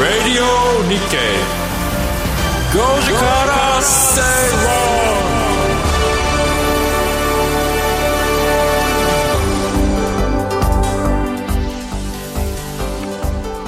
[0.00, 0.44] Radio
[0.88, 1.38] Nikkei
[2.72, 4.20] 5時から正
[4.85, 4.85] 論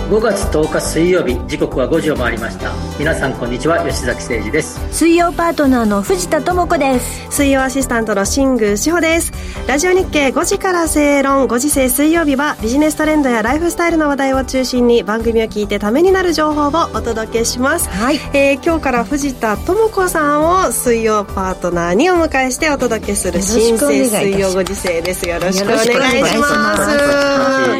[0.10, 2.74] 5月10日水曜日時刻は5時を回りました。
[2.98, 4.80] 皆さんこんにちは吉崎誠二です。
[4.92, 7.28] 水曜パートナーの藤田智子です。
[7.30, 9.32] 水曜アシスタントの新宮志保です。
[9.68, 18.16] ラジオ日経5時から正論5時制水曜日はビジネストレンドやライフスタイルの話題を中心に番組を聞いてためになる情報をお届けします、はい。
[18.34, 25.30] えー今日から藤田智子さんを水曜パートナーにお迎えしてお届けする新生水曜5時制です。
[25.30, 26.78] よろしくお願いしま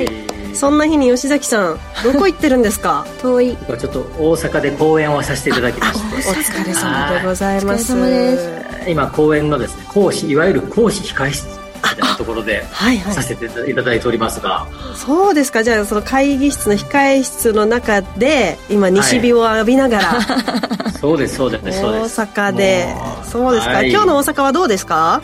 [0.06, 0.19] す
[0.54, 3.06] そんな日に吉崎さんどこ行ってるんですか？
[3.22, 3.58] 遠い。
[3.58, 6.30] ちょっと大阪で講演をさせていただきまして。
[6.30, 7.94] お疲れ様でございます。
[7.94, 13.14] お疲れ様で今講演のですね講師いわゆる講師控室みたいなところではいはい。
[13.14, 15.64] させていただいておりますが、そうですか。
[15.64, 22.22] じゃあその会議室の控え室の中で今西日を浴びながら、そうですそうですそう大です。
[22.22, 22.96] 阪で。
[23.24, 23.92] そうですか、はい。
[23.92, 25.22] 今日の大阪はどうですか？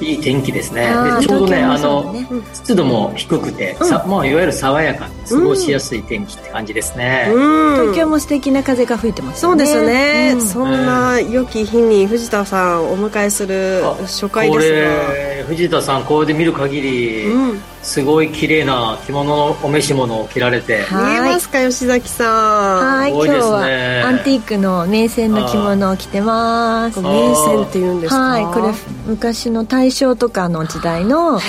[0.00, 0.88] いい天気ですね。
[1.20, 2.14] ちょうどねあの
[2.54, 7.72] 湿度も低くて、さまあ、いわゆる爽やかに過ごしやすい天気って感じですね、うん。
[7.74, 10.40] 東京も素敵な風が吹いてますそうですよね、うん。
[10.40, 15.14] そんな良き日に藤田さんをお迎えするあ初回こですが。
[15.14, 21.20] れ藤田さんこれで見る限り、うんすごい綺麗な着物のお召し物を着られて、はい。
[21.22, 22.86] 見えますか吉崎さん。
[22.98, 27.00] はい今日はアンティークの名線の着物を着てます。
[27.00, 28.20] 名線って言うんですか？
[28.20, 28.74] はいこれ
[29.06, 31.40] 昔の大正とかの時代のあ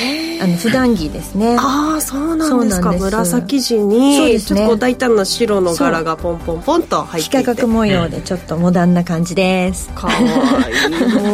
[0.47, 1.57] の普段着ですね。
[1.59, 2.47] ああそうなんですか。
[2.47, 3.03] そうなんです。
[3.03, 4.59] 紫地そうにですね。
[4.59, 7.37] ちょっとこう大胆な白の柄がポンポンポンと入っていて。
[7.39, 9.89] 幾何学模様でちょっとモダンな感じです。
[9.89, 10.29] かわいい。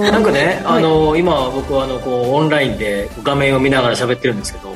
[0.11, 4.74] なんかね、あの今僕はあのこうオンラインで画面を見ながら喋ってるんですけど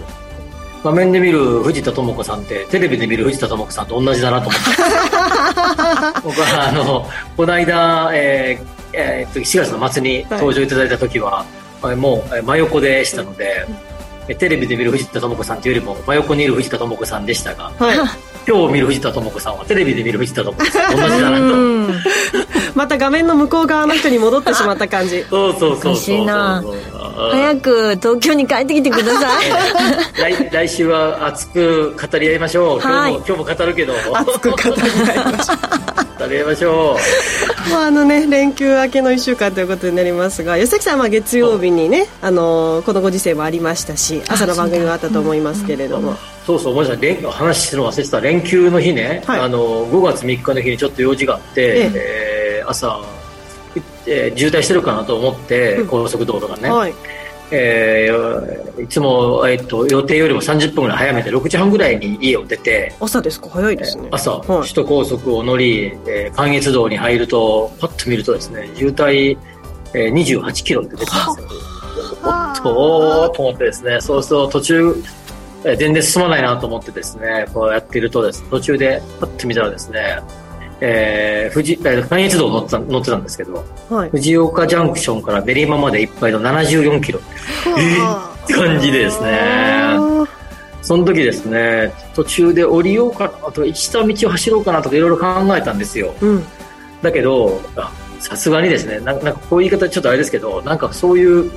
[0.83, 4.67] 画面で見る藤田智子さんってテレビで見る藤田智子さんと同じだなと思って。
[6.23, 11.45] 僕はあのこの間、えーえーっと4月の末に登場いただいた時は、
[11.81, 13.65] あもうえー真横でしたので、
[14.27, 17.97] えテレビで見る藤田智子さんというよりも真横にいる藤田智子さんでしたがはい
[18.49, 21.43] 今日見る藤田智子さんはテレビで見る藤田智子さんと 同じだなと。
[21.43, 22.03] うん。
[22.73, 25.23] また画面の向こう側の人に戻ってしまった感じ。
[25.29, 26.25] そうそうそうそう
[27.31, 29.51] 早く東京に帰ってきてください。
[30.33, 33.13] 来来週は熱く語り合いましょう、はい。
[33.13, 33.93] 今日も今日も語るけど。
[34.13, 35.53] 熱く語り合いましょ
[36.19, 36.97] 語り合いましょ
[37.67, 37.69] う。
[37.69, 46.13] まああのね連休明けの1週間ということになりますが吉崎さんは月曜日にねあのこのご時世もありましたし朝の番組があったと思いますけれども。
[46.13, 49.39] うそうそうごめんなさい連話するの忘れてた連休の日ね、はい。
[49.41, 52.63] あの5月3日の日にちょっと用事があって、ええ。
[52.65, 52.99] ー朝、
[54.07, 55.87] えー渋滞してるかなと思って、うん。
[55.87, 56.93] 高速道路がね、はい。
[57.51, 63.49] えーいつも、えっと予定よりも30分ぐらい早めて6時半ぐらいに家を出て朝ですか？
[63.49, 64.07] 早いですね。
[64.11, 64.61] 朝、はい。
[64.61, 69.37] 首都高速を乗り、えー関越道に入るとパッと見るとですね渋滞、
[69.93, 71.59] えー、28キロって出てたんですよ。
[72.23, 75.18] おっとおーっと思ってですねそうすると途中、えー
[75.63, 80.21] 全然進まないなと思ってですねこうやっているとです途中でパッと見たらですね
[80.81, 84.09] えー、富士えー関越道を乗ってた乗ってたんですけどはい。
[84.11, 87.19] 藤岡ジャンクションから練馬までいっぱいの74キロ。
[87.19, 89.97] って感じでですね。
[90.81, 95.25] その時ですね途中で降りようかなとか下道を走ろうかなとかいろいろ考
[95.57, 96.13] えたんですよ。
[96.21, 96.43] うん。
[97.01, 101.51] だけどあさすがにですねなんかこういう言い方ちょっとあれですけどなんかそういう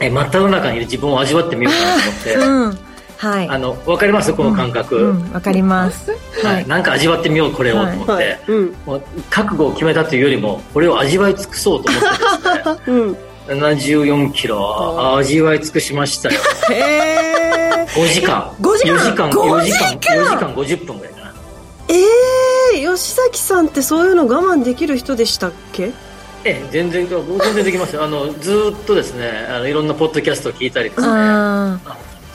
[0.00, 2.87] え真っ只中にいる自分を味わってみようかなと思って、うん
[3.18, 3.48] はい。
[3.48, 4.32] あの分かります？
[4.32, 5.32] この感覚、うん。
[5.32, 6.12] わかります。
[6.42, 8.40] はい、なんか味わってみようこれをと思って、はい。
[8.46, 8.76] うん。
[8.86, 12.00] もう覚悟を決めたというよりもこれを味わい尽くそうと思
[12.74, 13.28] ってうんですね。
[13.54, 14.58] 74キロ。
[15.00, 16.40] あ味わい尽くしましたよ。
[16.70, 18.54] へえ5時間。
[18.60, 19.88] 5時間？4時間5 4時時間？
[19.88, 21.34] 間4時間50分ぐらいかな。
[21.88, 21.94] え
[22.76, 25.90] え吉崎さんってそういうの我慢できる人でしたっけ？
[26.44, 28.04] ええ全然僕全然できますよ。
[28.04, 31.80] あのずーっとですねあのいろんなポッドキャストを聞いたりですねあ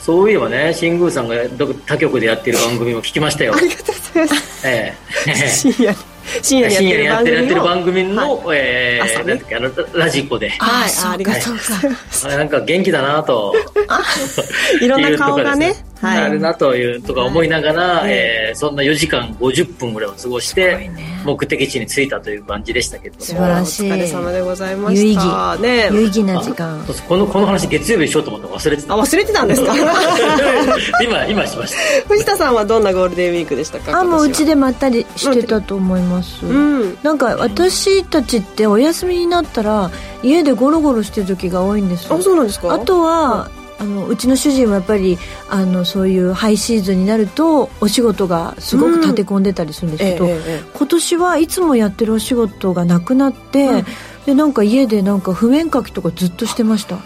[0.04, 3.54] そういえばね新宮さんがど他局でやってる番組も聞きましたよ。
[3.56, 4.68] ありがとうございます。
[4.68, 4.94] え
[5.26, 5.48] え。
[5.48, 5.96] 深夜
[6.42, 6.74] 深夜に。
[6.74, 10.52] 深夜にややってるやってるる番組番組の、えーなんだっけあのラジコで。
[10.58, 13.54] あはいありがとうございまあれなんか元気だなと。
[14.82, 15.74] いろんな顔がね
[16.04, 16.18] いうとかですはい。
[16.24, 18.12] あるなというとか思いながら、はい。
[18.12, 21.20] えーそんな4時間50分ぐらいを過ごしてね。
[21.24, 23.18] 目的地に着いたという感じでしたけど。
[23.20, 23.90] 素晴らしい。
[23.90, 25.62] お疲れ様でございま有意した義。
[25.62, 25.88] ね。
[25.92, 26.84] 有意義な時間。
[26.86, 28.94] そうそうこのこの話月曜日にしようと思って忘れてた。
[28.94, 29.74] あ忘れてたんですか？
[31.02, 32.08] 今今しました。
[32.08, 34.00] 藤田さんはどんなゴールデンウィークでしたか？
[34.00, 36.44] あもううちででまったりしてたと思います。
[36.46, 36.98] うん。
[37.02, 39.90] なんか私たちってお休みになったら
[40.22, 42.16] 家でゴロゴロしてる時が多いんですよ。
[42.16, 42.72] あそうなんですか？
[42.72, 43.48] あとは
[43.78, 45.18] あのうちの主人はやっぱり
[45.50, 50.30] あのそういうハイシーズンになるとお仕事がすごく立て込んでたりするんですけど、うん。
[50.30, 53.84] ええええ今年はいつもやってるお仕事がなくなって、
[54.26, 56.96] でなんか家でなんか譜面書きとかずっとしてました。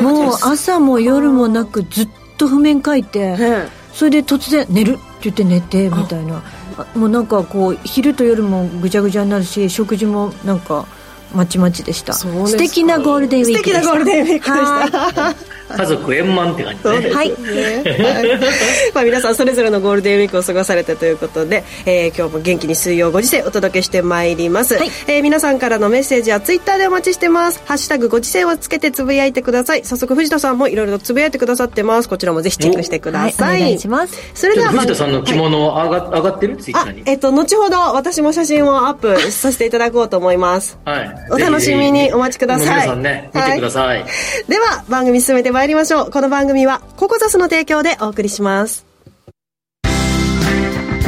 [0.00, 3.68] もう朝も夜もなくずっと譜面書いてえ。
[3.92, 4.94] それで突然寝る？
[4.94, 6.42] って言って寝てみたいな。
[6.78, 6.98] あ。
[6.98, 10.86] もうなんかこう昼と夜もぐちゃぐちゃになるし食事もなんか
[11.34, 12.12] まちまちでした。
[12.12, 13.82] 素敵なゴールデンウィークでした。
[13.82, 14.50] 素敵なゴールデンウィーク
[14.84, 15.62] でした。
[15.76, 17.32] 家族円満って感じですねはい。
[18.94, 24.90] まあ皆さんそれぞれのゴールデンウィークを過ごされたということで、えー今日も元気に水曜5時世お届けしてまいります、はい。
[25.06, 29.84] えー皆さんからのメッセージはツイッターでお待ちしてます「ハッシュタグご時世」をつけてつぶやいてください。
[29.84, 32.08] 早速藤田さんもいろいろとつぶやいてくださってます。
[32.08, 33.30] こちらもぜひチェックしてくだはい。
[33.30, 34.14] おさい、願いします。
[34.34, 36.56] それでは藤田さんの着物上が上がってる？
[36.58, 37.02] ツイッタあーに。
[37.06, 40.78] えっと後ほど私も写真をアップさせていただこうと思います。
[40.84, 42.66] はいお楽しみにお待ちください。
[42.66, 44.04] 皆さんね見てください、
[44.48, 46.10] では番組進めてまいりましょう。
[46.10, 48.84] この番組はココザスの提供でお送りします。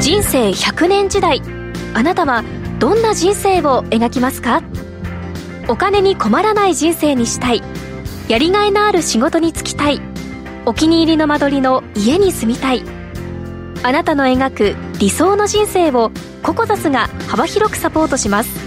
[0.01, 1.43] 人生100年時代。
[1.95, 2.43] あなたは
[2.79, 4.63] どんな人生を描きますか？
[5.69, 7.63] お金に困らない人生にしたい。
[8.29, 10.01] やりがいのある仕事に就きたい。
[10.67, 12.83] お気に入りの間取りの家に住みたい。
[13.83, 16.11] あなたの描く理想の人生を
[16.43, 18.64] ココザスが幅広くサポートします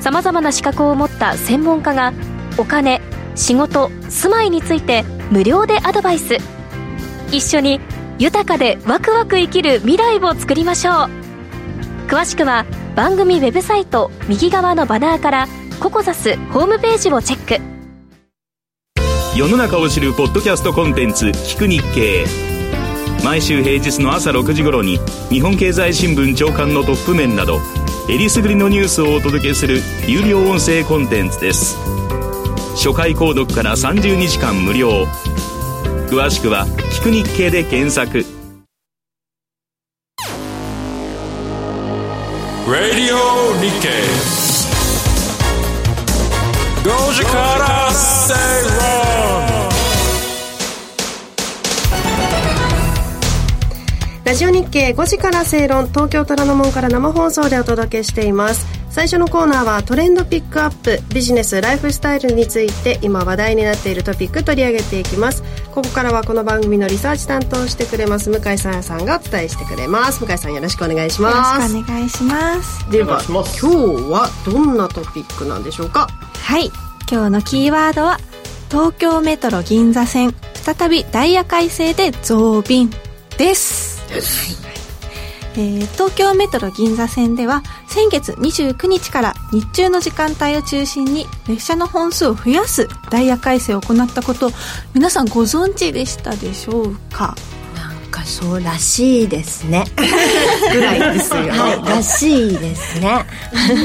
[0.00, 2.12] さまざまな資格を持った専門家が
[2.58, 3.00] お金
[3.34, 6.38] 仕事住まいについて無料でアドバイス。
[7.30, 7.80] 一緒に
[8.18, 10.94] 豊かでワクワク生きる未来を作りましょう。
[12.08, 12.66] 詳しくは
[12.96, 15.48] 番組ウェブサイト右側のバナーから
[15.78, 17.62] ココザスホームページをチェック。
[19.36, 22.26] 世の中を知るポッドキャストコンテンツ「聞く日経」
[23.24, 24.98] 毎週平日の朝6時頃に
[25.28, 27.60] 日本経済新聞長官のトップ面など
[28.08, 31.76] えりすぐりのニュースをお届けする有料音声コンテンツです。
[32.74, 35.06] 初回購読から30日間無料。
[36.08, 38.24] 詳しくは「聞く日経」で検索。
[42.66, 43.16] Radio
[43.60, 44.40] Nikkei
[46.84, 49.09] 5時から正論
[54.30, 58.64] ラジオ日経5時から正論東京虎ノ門から生放送でお届けしています。
[58.88, 65.42] 最初のコーナーはトレンドピックアップビジネスライフスタイルについて今話題になっているトピック取り上げていきます。
[65.74, 70.24] ここからはこの番組のリサーチ担当してくれます向井さやさんがお伝えしてくれます。
[70.24, 71.72] 向井さんよろしくお願いします。
[71.74, 72.90] よろしくお願いします。
[72.92, 73.66] では今日
[74.12, 76.06] はどんなトピックなんでしょうか？
[76.06, 76.70] はい。
[77.10, 78.20] 今日のキーワードは
[78.70, 82.90] 東京メトロ銀座線再びダイヤ改正で増便
[83.36, 83.74] です。
[83.74, 83.79] はい
[85.56, 94.50] えー東京メトロ銀座線では先月29日から日中の時間帯を中心に列車の本数を増やすダイヤ改正を行ったこと
[94.94, 97.34] 皆さんご存知でしたでしょうか？
[98.20, 99.84] かそうらしいですね。
[100.72, 103.24] ぐらいですよ、はいらしいですね。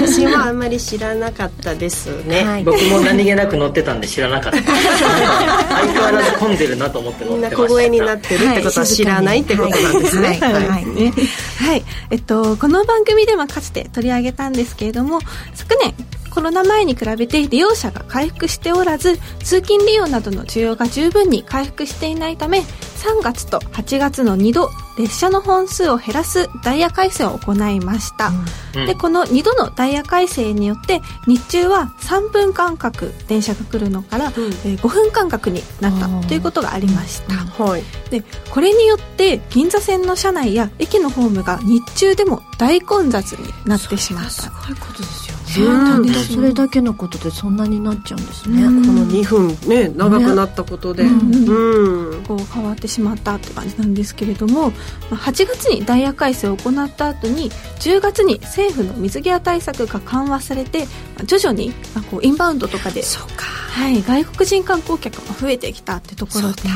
[0.02, 2.64] 私はあんまり知らなかったですね、はい。
[2.64, 4.60] 僕も何気なく乗ってたんで知らなかった。
[4.62, 10.54] 相変わらず混んでるなと思って乗みんなってました小声になってるってことは知らないってことなんですね、はい。
[10.54, 10.68] はい。
[10.68, 10.86] はい。
[10.86, 11.14] ね
[11.60, 15.20] はい、えっと、この番組でもかつて取り上げたんですけれども
[15.54, 15.94] 昨年
[16.36, 28.32] コロナ前に比べて利用者が回復しておらず通勤利用などの需要が十分に回復していないため3月と8月の2度列車の本数を減らすダイヤ改正を行いました、
[28.76, 28.86] うん。
[28.86, 37.84] でこの2度のダイヤ改正によって日中は3分間隔電車が来るのから、えー5分間隔になったということがありました、はい。
[38.10, 44.30] でこれによって銀座線の車内や駅のホームが日中でも大混雑になってしまった。
[44.30, 48.86] すごいことですよねうんそれだけのことでそんなになっちゃうんですね、うん。
[48.86, 52.16] この2分ね長くなったことで、うん。
[52.16, 52.24] うん。
[52.24, 54.76] こう変わってしまったって感じなんですけれどもま
[55.12, 60.86] あ8月にダイヤ改正を行った後に10月に政府の水際対策が緩和されて
[61.16, 63.46] まあ徐々にまあこうインバウンドとかでそうか。
[63.46, 66.76] はい、外国人観光客も増えてきたってところで、は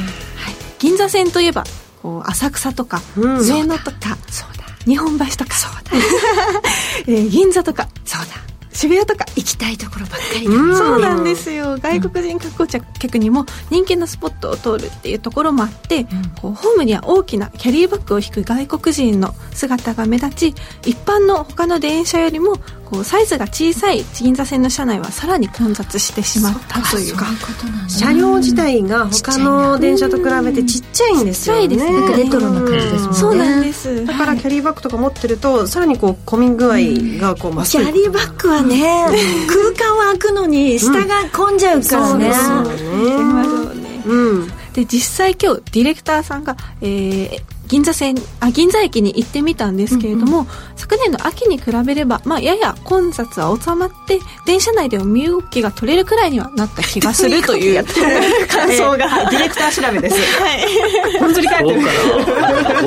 [0.51, 1.63] い、銀座線といえば
[2.01, 3.43] こう浅草とかうん。
[3.43, 4.59] 上野とか、そうだ。
[4.85, 5.55] 日本橋とか
[7.07, 10.77] えー銀座とかそうだ渋谷とか行きたいところばっかりうん。
[10.77, 11.77] そうなんですよ。
[11.77, 16.05] 外国人観光客にも人気のスポットを通るっていうところもあって、
[16.41, 22.57] こうホームには大きなキャリーバッグを引く外国人の姿が目立ち一般の他の電車よりも
[22.89, 26.83] こうサイズが小さい銀座線の車内はさらに混雑してしまったという。
[26.89, 27.21] そういうこ
[27.59, 31.67] となんだ車両自体が他の電車と比べてちっちゃいんですよね。
[31.69, 33.17] ちっちゃいですねなんかレトロな感じですもんね。
[33.17, 34.05] そうなんです。
[34.05, 36.77] だからキャリーバッグとか持ってるとさらにこう混み具合
[37.19, 37.71] がこう増す。
[37.71, 39.05] キャリーバッグはね
[39.47, 42.17] 空間は空くのに下が混んじゃうから。
[42.17, 44.03] ね、そうですよね。
[44.05, 44.47] うん。
[44.73, 57.85] で実際今日ディレクターさんが、えー、銀座線あ銀座駅に行ってみたんですけれども、うんうん、昨年の秋に比べれば、まあ、やや混雑は収まって電車内でも身動きが取れるくらいにはなった気がするという。
[58.49, 60.19] 感想が、えー、ディレクター調べです。
[60.41, 61.19] はい。
[61.19, 61.81] 本当に書いてる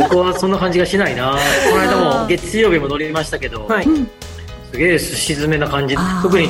[0.00, 1.38] 僕はそんな感じがしないな。
[1.70, 3.88] この間も月曜日も乗りましたけど、はい、
[4.72, 5.96] すげえすし詰めな感じ。
[6.22, 6.48] 特に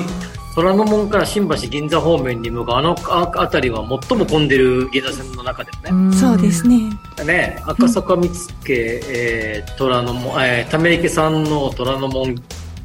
[0.55, 6.15] 虎ノ門から新橋銀座方面に向かうあの辺りは最も混んでる銀座線の中でね。
[6.15, 6.91] そうですね。
[7.25, 12.35] ね赤坂見附、えー、虎ノ門、えー、ため池さんの虎ノ門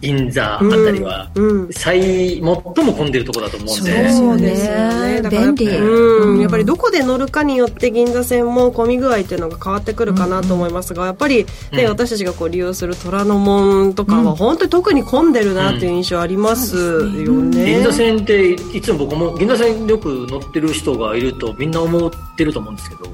[0.01, 1.29] 銀座あたりは、
[1.71, 4.09] 最、最も混んでるところだと思うんで。
[4.11, 5.21] そうですね。
[5.29, 5.67] 便利。
[5.67, 6.39] うん。
[6.39, 17.65] やっぱりどこで乗るかによって銀座線も混み具合っていうのが変わってくるかなと思いますが、やっぱりね、私たちがこう利用する虎ノ門とかは本当に特に混んでるなっていう印象ありますよね。
[17.65, 23.05] 銀座線っていつも僕も銀座線よく乗ってる人がいるとみんな思ってると思うんですけど、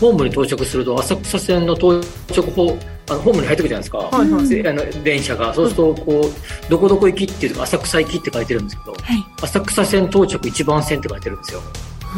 [0.00, 5.54] ホームに到着すると浅草線の到着法あのホームに入ってくるじゃないですか、はいはい、あの電車が。
[5.54, 11.60] そうするとこう、どこどこ行きっていうか浅草行きって書いてるんですけど、はい、浅草線到着1番線って書いてるんですよ、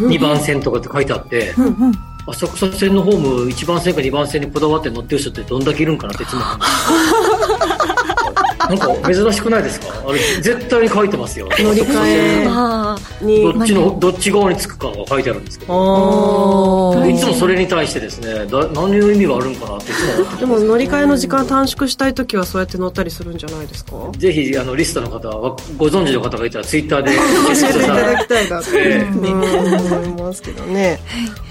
[0.00, 1.92] うん、2番線とかって書いてあって、うんうん、
[2.26, 6.58] 浅草線のホーム1番線か2番線にこだわって乗ってる人ってどんだけいるんかなっていつも思
[8.68, 9.86] なんか珍しくないですか？
[10.06, 11.48] あれ絶対に書いてますよ。
[11.58, 13.24] 乗り換え。
[13.24, 15.72] にどっちのどっち側につくかが書いてあるんですけど。
[17.08, 23.92] いつもそれに対してですねだ何の意味があるんかなっていつもでも乗り換えの時間短縮したい時はそうやって乗ったりするんじゃないですか？
[24.16, 27.20] ぜひあのリストの方はご存知の方がいたらツイッターで 教
[27.68, 31.00] えていただきたいなと、えー、思いますけどね、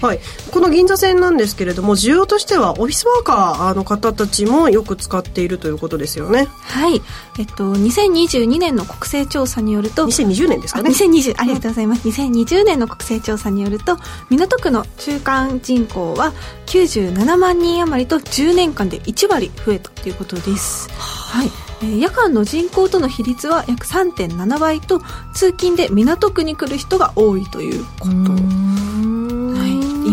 [0.00, 0.20] はい、
[0.50, 6.48] この銀座線なんですけれども需要としてはオフィスワーカーの方たちもよく使っているということですよね。
[6.62, 7.00] はい
[7.38, 10.90] えっと、2022年の国勢調査によると2020年ですかね。
[10.90, 13.96] 2020ありがとうございます、うん、2020年の国勢調査によると
[14.30, 16.32] 港区の中間人口は
[16.66, 20.90] 97万人余りと10年間で1割増えたということです。
[20.90, 21.50] はい。
[21.80, 25.00] 夜間の人口との比率は約3.7倍と
[25.32, 28.12] 通勤で港区に来る人が多いということ。
[28.12, 28.77] イ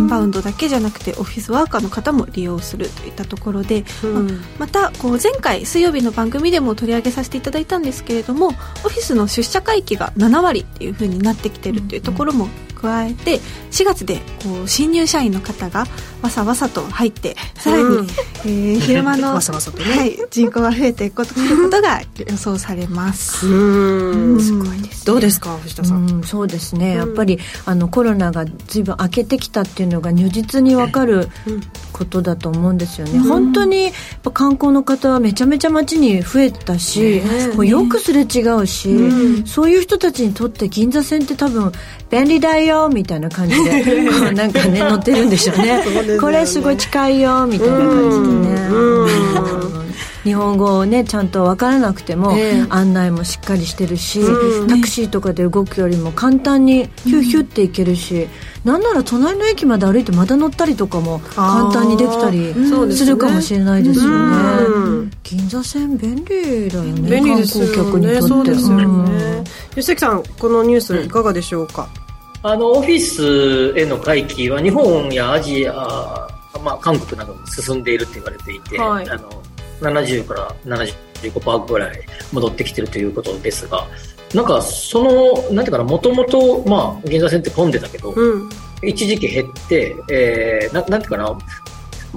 [0.06, 13.40] ンバウンドだけじゃなくてオフィスワーカーの方も利用するといったところで、うん、またこう前回水曜日の番組でも取り上げさせていただいたんですけれどもオフィスの出社回帰が7割っていうふうになってきてるというところも加えて
[13.72, 15.86] 4月でこう新入社員の方が
[16.26, 21.26] わさわさと入ってさらに、うん、えー、昼間のわさわさと、ね、はい、人口が増えていくこ
[21.70, 23.46] とが予想されます。
[23.48, 24.42] うん。
[24.42, 26.24] すごいです、ね、どうですか藤田さん？
[26.24, 31.30] そうですね、やっぱりあのコロナが随分明けてきたっていうのが如実に分かる
[31.94, 33.92] ことだと思うんですよね、本当に
[34.34, 37.22] 観光の方はめちゃめちゃ街に増えたし、
[37.54, 41.72] もうよくすれ違うし、そういう人たちにとって銀座線って多分
[42.10, 44.04] 便利だよみたいな感じで
[44.34, 44.56] なん。
[44.56, 45.84] かね乗ってるんでしょうね
[46.16, 48.56] ね、これすごい近いよみたいな感じでね。
[50.24, 52.36] 日本語をねちゃんと分からなくても、
[52.70, 54.22] 案内もしっかりしてるし、
[54.68, 58.28] タクシーとかで動くよりも簡単にヒュッヒュッて行けるし、う
[58.68, 62.56] ん、なんなら隣の駅まで歩いてまた乗ったりとかも簡単にできたり
[62.96, 67.76] するかもしれないですよね、銀座線便利だよね便利ですよね。
[67.76, 68.22] 観光客にとって。
[68.28, 69.44] そうですよね、
[69.76, 71.88] 吉崎さんこのニュースいかがでしょうか、
[72.48, 76.28] あのオフィスへの回帰は日本やアジア、
[76.64, 79.42] まあ、韓国なども進んでいるって言われていて、はい、あの
[79.82, 82.00] 70から75%ぐらい
[82.32, 83.88] 戻ってきてるということですが
[84.36, 88.50] なんかそのなんていうかなもともとまあ銀座線って混んでたけど、うん、
[88.84, 91.36] 一時期減って、えー、ななんていうかな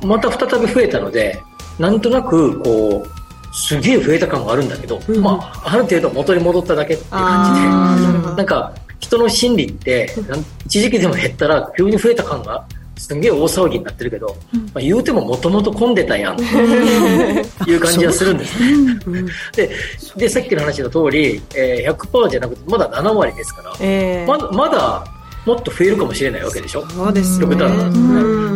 [0.03, 1.43] また再び増えたので
[1.79, 8.37] なんとなくこうすげえ増えた感があるんだけど、うん、まあ、ある程度元に戻っただけっていう感じで。
[8.37, 8.75] なんか
[9.09, 10.11] 人の心理って
[10.67, 12.67] 一時期でも減ったら急に増えた感が
[12.99, 16.35] すんげえ大騒ぎになってるけど、うん、まあ、言うてももともと混んでたやん。
[16.35, 16.37] っ
[17.65, 18.61] ていう感じはするんです。
[18.61, 19.23] ね。
[19.57, 19.71] で
[20.17, 25.05] でさっきの話の通り、えー、100%じゃなくてまだ7割ですから、えー、まだまだ
[25.49, 26.87] もっと増えるかもしれないわけでしょ？
[26.89, 27.47] そうですね。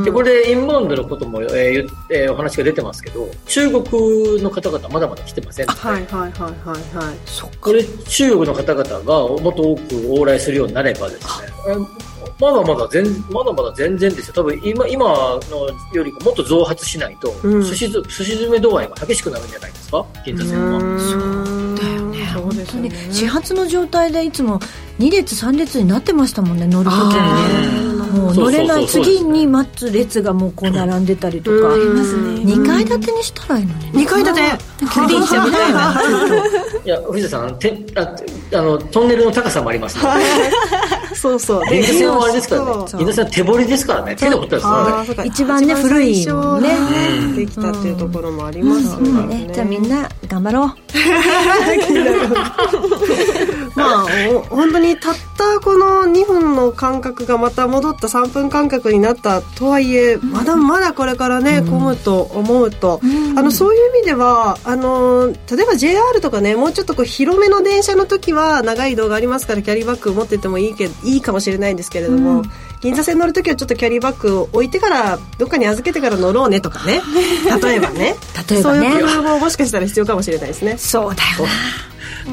[0.05, 7.17] でこれでインバウンドのことも、えーえー、お話が出てますけど、中国の方々まだまだ来てませんので、はいはいはいはいはい。
[7.61, 11.29] これ中国の方々がもっと多く往来するようになればですね、
[12.41, 14.35] まだまだ全まだまだ全然ですよ。
[14.35, 15.07] 多分今今
[15.51, 20.05] のよりもっと増発しないと、うん、寿司寿司詰め度合いが激しくなるんじゃないですか？
[20.27, 21.72] 銀座線は
[22.33, 22.65] そうだよね。
[22.65, 24.61] 本当に始発の状態でいつも
[24.99, 27.87] 2列3列になってましたもんね乗る時に。
[27.89, 31.73] ねもう乗れない次に待つ列がもうこう並んでたりとか。
[31.73, 32.41] ありますね。
[32.43, 34.41] 2階建てにしたらいいのに、ね、2階建て？
[34.93, 36.03] 急電車みたいな
[36.85, 38.17] いや藤田さんてあ
[38.55, 41.62] あのトンネルの高さもありますのでそうそう。
[41.71, 42.89] 銀座線はあれですからね。
[42.89, 44.17] そう銀座線は手彫りですからね。
[44.17, 45.07] 手で彫ったんで。
[45.07, 46.69] すか一番ね古いもんね。
[47.37, 49.01] できたっていうところもあります。
[49.01, 49.49] ね。
[49.53, 50.69] じゃあみんな頑張ろう
[53.75, 54.07] まあ、
[54.50, 63.00] お本当にたったこの2分の間隔がまた戻った3分間隔になったとはいえ、まだまだこれからね、混むと思うと、
[63.37, 72.43] あの、そういう意味では、あの、例えば JR とかね、もうちょっとこう広めの電車の時は長い移動がありますからキャリーバッグ持っててもいいけいいかもしれないんですけれども、
[72.81, 77.00] 銀座線乗る時はちょっとキャリーバッグを置いてから、どっかに預けてから乗ろうねとかね。
[77.62, 78.17] 例えばね。
[78.49, 78.91] 例えばね。
[78.91, 80.76] そういう工夫ももしかしたら必要かもしれないですね。
[80.79, 81.49] そうだよ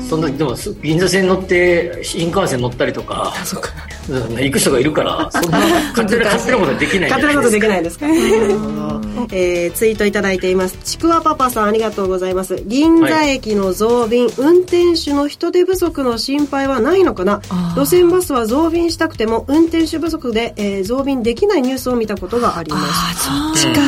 [0.07, 3.69] そんなでもす銀座線乗って新幹線乗ったりとかそうか。
[4.09, 8.07] うん行く人がいるからそんな勝手な勝手なことはできない勝手なことできないいですか。
[9.31, 10.77] えーツイートいただいています。
[10.83, 12.63] ちくわパパさんありがとうございます。
[12.65, 17.41] 銀座駅の増便、運転手の人手不足の心配はないのかな？
[17.75, 22.79] 路線バスは増便したくても運転手不足で、えー増便できないニュースを見たことがありま
[23.15, 23.25] す。
[23.25, 23.81] そっちか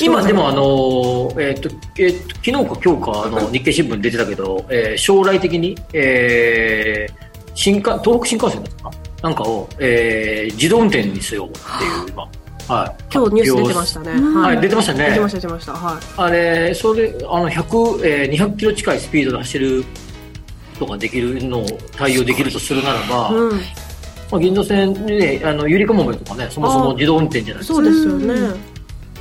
[0.00, 8.90] 今でもあのえっ、とえっ、と昨日か今日かあの日経新聞出てたけど、えー将来的に、えー新幹東北新幹線ですか
[9.22, 9.30] な？
[9.30, 12.22] んかを、えー自動運転にせよっていう今
[12.68, 14.40] はい今日ニュース出てましたね。
[14.40, 15.72] はい、出てましたね出てました、出てました。
[15.72, 16.02] はい。
[16.16, 19.84] あれそれあの100、えー、200キロ近いスピードで走る
[20.78, 23.60] とかできるのを対応できるとするならば、うん。
[24.30, 28.54] まあ、銀座線ねあのゆりかもめとかねそもそも自動運転じゃないですかそうですよね。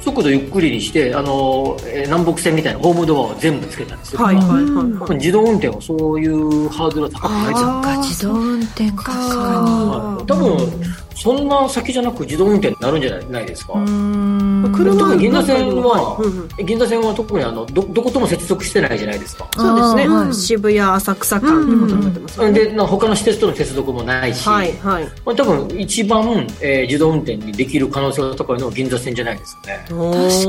[0.08, 5.18] 速度ゆっくりにしてあの、えー南北線みたいなホームドアを全部つけたんですよ、はい、はい、はい。
[5.18, 7.68] 自動運転はそういうハードルは高くないですよ。
[7.68, 7.98] そっか。
[7.98, 9.12] 自動運転か。
[9.12, 10.26] はい。
[10.26, 14.64] 多分そんな先じゃなく自動運転になるんじゃないないですか、うん。
[14.72, 14.84] 特
[15.16, 16.66] に銀座線は、うんうん。
[16.66, 19.48] 銀座線は特にあのどどことも接続してないじゃないですか。
[19.56, 20.08] そうですね。
[20.08, 22.52] はい渋谷、浅草間ってことになってますよね。
[22.52, 25.06] でな他の施設との接続もないし、はい、はい。
[25.26, 29.86] まあ、多分一番、えー自動運転にできる可能性が高いのは銀座線じゃないですかね。
[29.90, 29.98] 確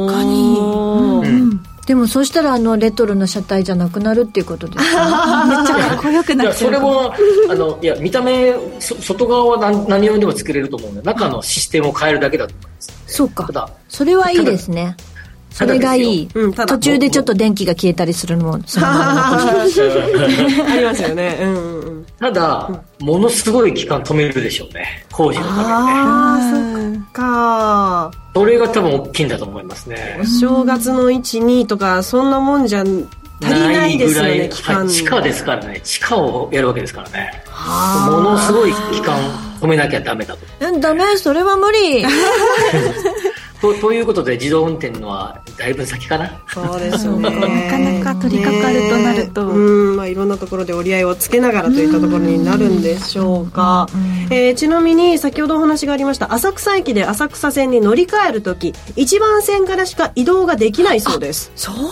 [0.07, 0.59] かに。
[0.59, 5.45] うんでもそうしたらあのレトロな車体じゃなくなるっていうことですか？
[5.49, 7.15] めっちゃかっこよくなっちゃそうれは
[7.49, 13.45] あのいや見た目そ外側は何何用でも作れると思うんで中のシステムを変えるだけだと思いますそうか。
[13.47, 14.97] ただそれはいいですね
[15.59, 19.33] それがいい、うんただ途中でちょっと電気が消えたりするのもそのまま。
[19.43, 19.67] あ
[20.77, 21.37] りますよね。
[21.41, 22.07] うんうんうん。
[22.21, 25.05] ただ、ものすごい期間止めるでしょうね。
[25.11, 25.65] 工事のために。
[25.65, 28.11] ねああ、そっか。
[28.35, 30.21] それが多分大きいんだと思いますね。
[30.23, 34.87] お正月の1、2とか、そんなもんじゃ足りないですよね、期間。
[34.87, 35.81] 地下ですからね。
[35.83, 37.33] 地下をやるわけですからね。
[38.07, 39.19] ものすごい期間
[39.61, 40.41] 止めなきゃダメだと。
[40.61, 41.17] うんダメ？
[41.17, 42.05] それは無理
[43.61, 46.41] とということで自動運転のはだいぶ先かな？
[46.49, 47.31] そうですよね。
[47.31, 49.45] なかなか取り掛かるとなると。
[49.47, 49.59] ねう
[49.95, 53.89] ん、まあいろんなところで折り合いをつけながらといったところになるんでしょうか。
[54.31, 61.51] えーちなみに先ほどお話がありました浅草駅で浅草線に乗り換えるとき、一番線からしか移動ができないそうです。
[61.55, 61.89] そうなん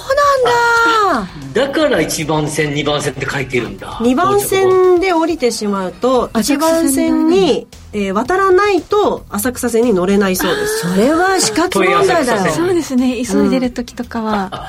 [1.55, 1.67] だ。
[1.67, 3.93] だから1番線2番線って書いてるんだ。
[3.95, 10.95] 2番線で降りてしまうと、1番線に、えー渡らないと浅草線に乗れないそうです。
[10.95, 12.53] それは死活問題だよ。
[12.53, 13.23] そうですね。
[13.25, 14.69] 急いでる時とかは、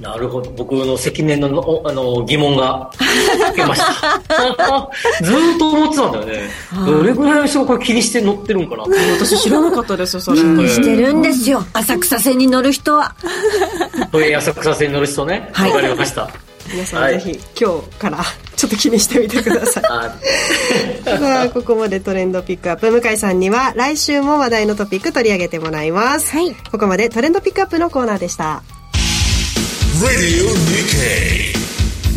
[0.00, 0.50] なるほど。
[0.50, 2.90] 僕の積年のおあの疑問が
[3.38, 4.90] 解けました。
[5.24, 6.50] ずーっと思ってたんだよね。
[6.86, 8.84] どれぐらいの人がこれ気にして乗ってるんかな。
[9.18, 10.38] 私知らなかったですよ、それ。
[10.68, 11.64] してるんですよ。
[11.72, 13.14] 浅草線に乗る人は。
[14.12, 15.50] 都 営浅草線に乗る人ね。
[15.54, 15.72] わ、はい。
[15.72, 16.28] かりました。
[16.70, 17.14] 皆さん、はい。
[17.14, 18.18] ぜひ今日から
[18.56, 19.84] ちょっと気にしてみてください。
[19.84, 20.18] あ
[21.18, 22.90] さあ、ここまでトレンドピックアップ。
[22.90, 26.32] 向井さんには来週も話題のトピック取り上げてもらいます。
[26.32, 28.62] はいここまでトレンドピックアップのコーナーでした。
[30.02, 31.54] Radio Nikkei.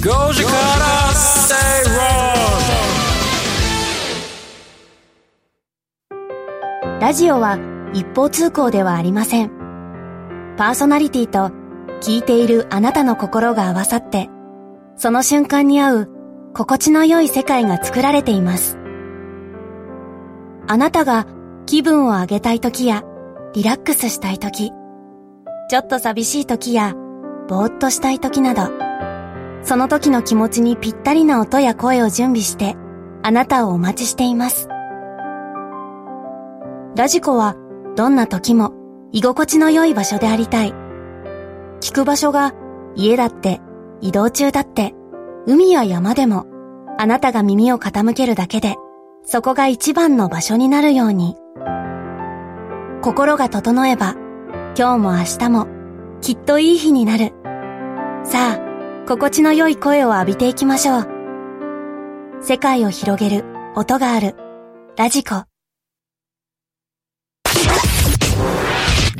[0.01, 1.83] Goji Kara Stay
[6.09, 6.99] Wrong.
[7.01, 7.57] ラジオは
[7.93, 9.51] 一方通行ではありません。
[10.57, 11.51] パーソナリティと
[12.01, 14.29] 聞いているあなたの心が合わさって、
[14.97, 16.18] その瞬間に合う
[16.53, 18.77] 心地の良い世界が作られています。
[20.67, 21.25] あなたが
[21.65, 23.03] 気分を上げたい時や
[23.53, 24.71] リラックスしたい時、
[25.69, 26.95] ちょっと寂しい時や
[27.47, 28.71] ぼーっとしたい時など、
[29.63, 32.75] その時の気持ちにぴったりな音や声を準備して、
[33.21, 34.69] あなたをお待ちしています。
[36.95, 37.55] ラジコは
[37.95, 38.73] どんな時も
[39.11, 40.73] 居心地の良い場所でありたい。
[41.81, 42.53] 聞く場所が
[42.95, 43.61] 家だって
[44.01, 44.93] 移動中だって
[45.47, 46.45] 海や山でも
[46.97, 48.75] あなたが耳を傾けるだけで
[49.23, 51.35] そこが一番の場所になるように。
[53.01, 54.15] 心が整えば
[54.77, 55.67] 今日も明日も
[56.21, 57.33] きっといい日になる。
[58.23, 61.07] さあ、心地の良い声を浴びていきましょう。
[62.41, 64.35] 世界を広げる音がある
[64.97, 65.45] ラジコ。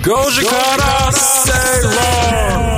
[0.01, 2.68] 5時から正論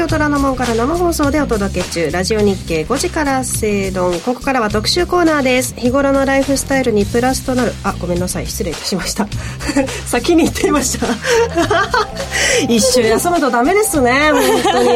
[0.00, 2.10] 京虎ノ門から生放送でお届け中。
[2.10, 4.18] ラジオ日経5時から正論。
[4.20, 5.74] ここからは特集コーナーです。
[5.76, 7.72] 日頃のライフスタイルにプラスとなる。
[7.84, 8.46] あごめんなさい。
[8.46, 9.28] 失礼いたしました。
[10.08, 11.06] 先に言っていました。
[12.66, 14.90] 一瞬休むとダメですね本当に。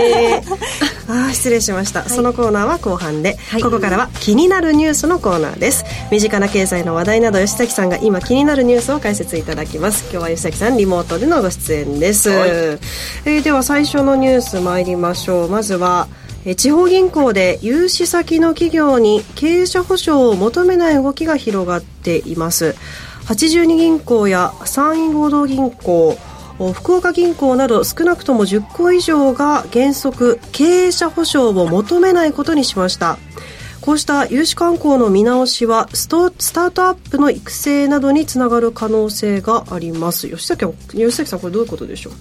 [1.06, 5.84] あー失礼しました、そのコーナーは後半で、ここからは気になるニュースのコーナーです。
[6.10, 10.04] 身近な経済の話題など吉崎さんが今気になるニュースを解説いただきます。
[10.04, 15.50] 今日は吉崎さんリモートでのご出演です、えーでは最初のニュース参りましょう。
[15.50, 16.08] まずは
[16.46, 22.74] えー地方銀行で融資先の企業に経営者保証を求めない動きが広がっています。
[23.26, 26.18] 82銀行や山陰労働銀行お
[26.58, 33.18] 福岡銀行など少なくとも10個以上が原則経営者保証を求めないことにしました。
[33.80, 40.28] こうした融資慣行の見直しはストスタートアップの育成などにつながる可能性があります。
[40.28, 42.12] 吉崎吉崎さんこれどういうことでしょう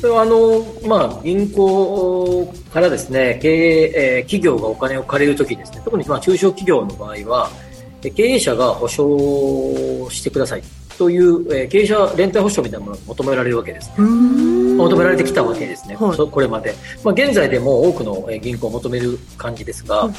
[0.00, 7.50] それはあの、まあ、銀行からですね経営、えー企業がお金を借りるときですね特にまあ中小企業の場合は
[8.00, 10.62] 経営者が保証してください。
[10.98, 13.94] という、えー経営者連帯保証みたいなものが求められるわけですね。
[13.98, 16.16] 求められてきたわけですね、はい。
[16.16, 20.10] そこれまで、まあ、現在でも多くのえー銀行を求める感じですが、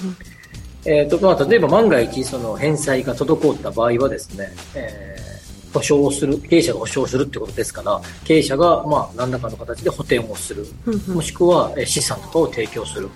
[0.85, 5.27] えーとまあ、例えば万が一その返済が滞った場合はですね、えー
[5.73, 10.65] 保証をする経営者が保証するってことですから経営者がまあ何らかの形で補填をする、
[11.13, 13.09] もしくはえー資産とかを提供する。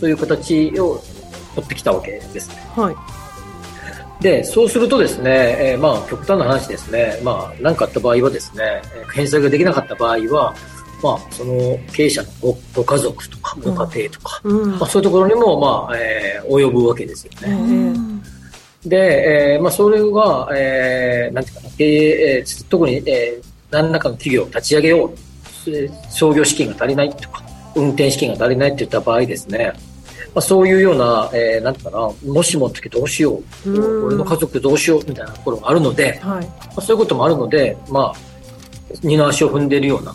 [0.00, 1.02] という形を
[1.54, 2.56] 取ってきたわけですね。
[2.76, 3.23] はい
[4.20, 10.54] で、そうするとですね、えーまあ、極端な話ですね、まあ、何かあった場合はですね、えー返済ができなかった場合は、
[11.02, 14.78] まあ、その経営者のごご家族とか、ご家庭とか、うん。
[14.78, 17.54] まあ、そういうところにも、まあ、えー及ぶわけですよえね。
[18.84, 25.10] ーで、えーまあ、それは、えーなんていうかな、経営、えー特に、えー何らかの企業を立ち上げよう、
[25.70, 27.42] えー創業資金が足りないとか、
[27.76, 29.72] 運転資金が足りないっていった場合ですね、
[30.34, 34.06] まあ、そういうような、えーなんかな、もしもの時どうしよう、うん。
[34.06, 36.46] 俺の家族どうしようみたいなところがあるので、はい。
[36.46, 38.14] まあ、そういうこともあるので、まあ、
[39.02, 40.14] 二の足を踏んでいるような、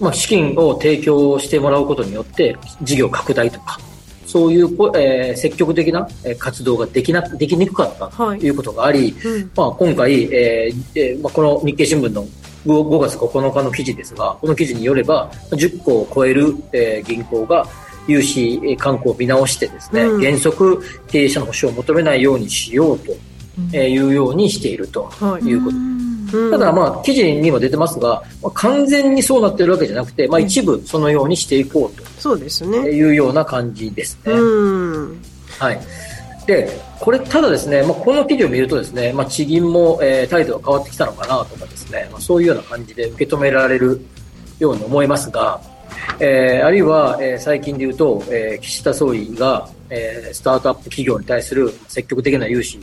[0.00, 3.78] まあ、資金を提供してもらうことによって、事業拡大とか、
[4.26, 8.40] そういう、こえー積極的なえー活動ができな、できにくかったはい。
[8.40, 9.50] ということがあり、うん。
[9.54, 12.28] まあ、今回、えーえーまあ、この日経新聞の 5,
[12.66, 17.64] 5月9日の記事ですが、この記事によれば、10個を超える、えー銀行が
[18.06, 20.22] 融資えー慣行を見直してですね、うん。
[20.22, 23.12] 原則経営者の保証を求めないようにしようと、
[23.72, 25.44] えーいうようにしているとはい。
[25.44, 25.76] いうこと。
[25.76, 26.50] うん。
[26.50, 34.32] ただ、まあ、記事にも出てますが、まあ、完全にそうなってるわけじゃなくて、まあ、一部そのようにしていこうそうですとねいうような感じですね。
[34.32, 35.22] うん。
[35.58, 35.80] はい。
[36.46, 44.00] で、これ、ただですね、まあ、この記事を見るとですね、まあ、地銀も、えー態度が変わってきたのかなとかですね、まあ、そういうような感じで受け止められる
[44.58, 45.60] ように思いますが、
[46.20, 52.78] えーあるいは、えー最近で言うと、えー岸田総理が、えースタートアップ企業に対する積極的な融資、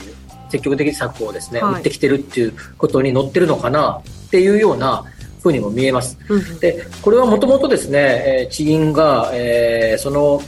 [0.49, 1.75] 積極的策をですね、はい。
[1.75, 5.03] 打ってきてるっていうことに乗ってるのかなっていうような
[5.41, 6.17] ふうにも見えます。
[6.27, 6.59] うん。
[6.59, 7.99] で、これはもともとですね、
[8.43, 10.41] えー地銀が、えーその、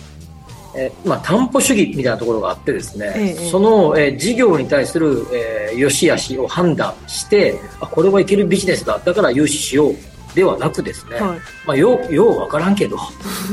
[0.73, 3.49] えーまあ、担保主義みたいなところがあってですね、ええ。
[3.49, 8.99] その、えー事業に対する、えー良し悪しを判断してあこれはいけるビジネスだ。
[9.03, 9.95] だから融資しよう
[10.35, 12.97] ではなくですね、はいまあ、ようようわからんけど、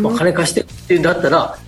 [0.01, 1.59] まあ、金貸してっていうんだったら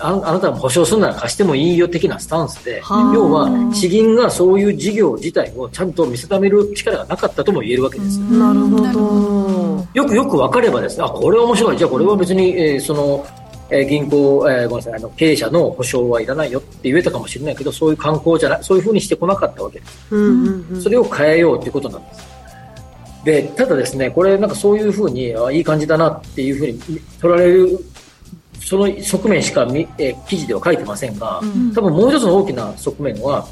[0.00, 8.18] ああなたも保証するなら貸してもいいよ的なスタンスではあ要は地銀がそういう事業自体をちゃんと見定める力がなかったとも言えるわけです。
[8.18, 11.76] なるほどよくよく分かればですね、あ、これは面白い。
[11.76, 13.26] じゃあこれは別に、えーその、
[13.68, 20.06] えー銀行、えーごめんなさい、あの、経営者の保証はいらないよって言えたかもしれないけど、そういう観光じゃない、そういうふうにしてこなかったわけです。
[20.10, 22.31] うんうんうんそれを変えようということなんです。
[23.24, 27.78] で、ただですね、これなんかそういうふうに、あいい感じだなっていうふうに取られる、
[28.60, 31.40] その側面しかみ、えー記事では書いてませんが、
[31.74, 33.46] 多分もう一つの大きな側面は、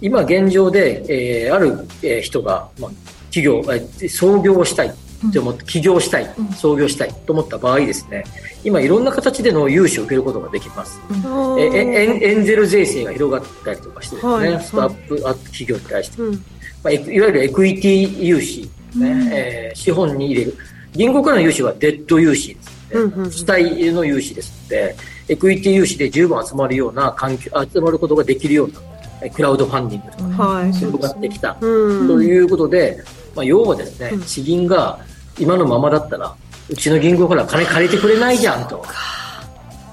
[0.00, 1.04] 今現状で、
[1.46, 2.90] えーある、えー人が、まあ、
[3.32, 8.24] 企業、えー創業をしたいって思って、起業したい、創業したいと思った場合ですね、
[8.62, 11.00] 今いろんな形での融資を受けることができます。
[11.10, 14.60] えーえエンゼル税制が広がったりとかしてですね、はい。
[14.62, 16.34] スタートアップ企業に対して、うん。
[16.34, 20.56] まあ、いわゆるエクイティ融資、ねえー資本に入れる。
[20.92, 22.70] 銀行からの融資はデッド融資です。
[22.94, 23.30] ので、うんうん。
[23.30, 24.96] 主体の融資ですので
[25.28, 28.80] エクイティ融資で十分集まるような環境集まることができるような
[29.22, 30.72] えークラウドファンディングとか、はい。
[30.72, 32.08] 広がってきた、うん。
[32.08, 33.02] ということで、
[33.34, 34.22] まあ、要はですね、うん。
[34.22, 34.98] 地銀が
[35.38, 36.34] 今のままだったら
[36.68, 38.84] うちの銀行から金借りてくれないじゃんと。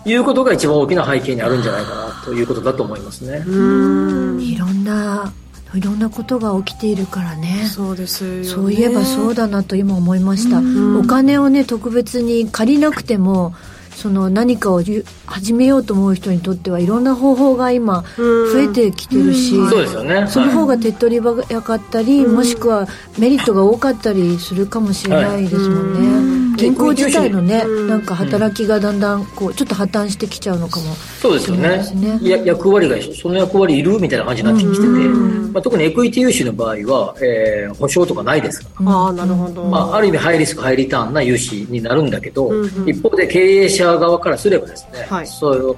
[0.07, 3.39] いうことが一番大きな背景にあるんじゃないかなということだと思いますね。
[3.39, 5.33] いろんな
[5.73, 7.65] いろんなことが起きているからね。
[7.65, 10.59] そうですよ、ね、そういえばそうだなと今思いました、
[10.99, 13.53] お金をね特別に借りなくても
[13.95, 14.81] その何かを
[15.25, 20.27] 始めようと思う人にとってはいろんな方法が今増えてきてるし、そうですよね。
[20.27, 30.93] その方が手っ取り早かったり、もしくはメリットが多かったりするかもしれないですもんね、銀行自体のね、なんか働きがだんだんこうちょっと破綻してきちゃうのかも。
[31.21, 31.83] そうですよね。
[32.21, 42.51] や役割がその役割いるみたいな感じになってきてて、まあ、特にエクイティ融資の場合は、えー、保証とかないですから、ああなるほど、まあ、ある意味ハイリスクハイリターンな融資になるんだけど、
[42.85, 45.75] 一方で経営者側からすればですね、はい、そういう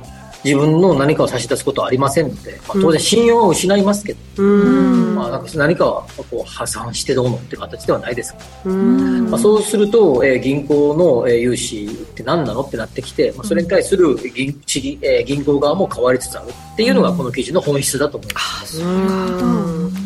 [0.48, 8.34] 自分の何かを差し出すことはありませんので、まあ、当然信用は失いますけど、まあ、なんか何かこう破産してどうのっていう形ではないです。
[8.34, 14.58] から、まあ、そうすると、えー、銀行の、えー、融資って何なのってなってきて、まあ、それに対する銀,、
[15.02, 19.97] えー、銀行側も変わりつつあるっていうのがこの記事の本質だと思います。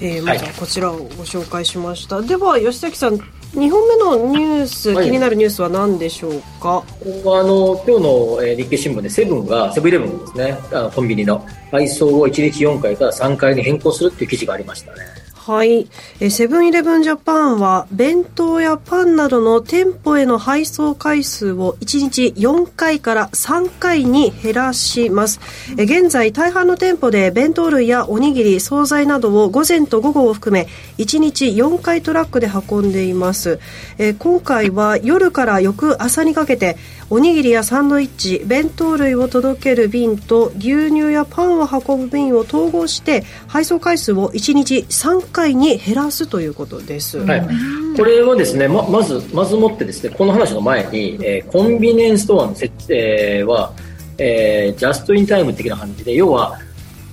[0.00, 6.84] えー、まずはこちらをご紹介しました、はい、では吉崎さん2本目のニュース、はい、気になるニュースは何でしょうか？
[6.84, 10.58] あの今日の、えー、日経新聞でセブンがセブンイレブンですね。
[10.72, 11.44] あのコンビニの。
[11.70, 14.98] 配送を1日4回から3回に変更するっていう記事がありましたね
[15.42, 15.88] はい。
[16.30, 25.40] セブンイレブンジャパンは、弁当やパンなどの店舗への配送回数を1日4回から3回に減らします。
[25.78, 33.60] え現在、大半の店舗で弁当類やおにぎり、惣菜などを午前と午後を含め、1日4回トラックで運んでいます。
[33.96, 36.76] え今回は夜から翌朝にかけて、
[37.08, 47.48] おにぎりやサンドイッチ弁当類を届ける便と牛乳やパンを運ぶ便を統合して配送回数を1日3回に減らすということです、はい、
[47.96, 53.72] これはですねままずまずもってですねこの話の前に、えー、コンビニエンスストアの設定は、
[54.18, 56.58] えー、ジャストインタイム的な感じで要は、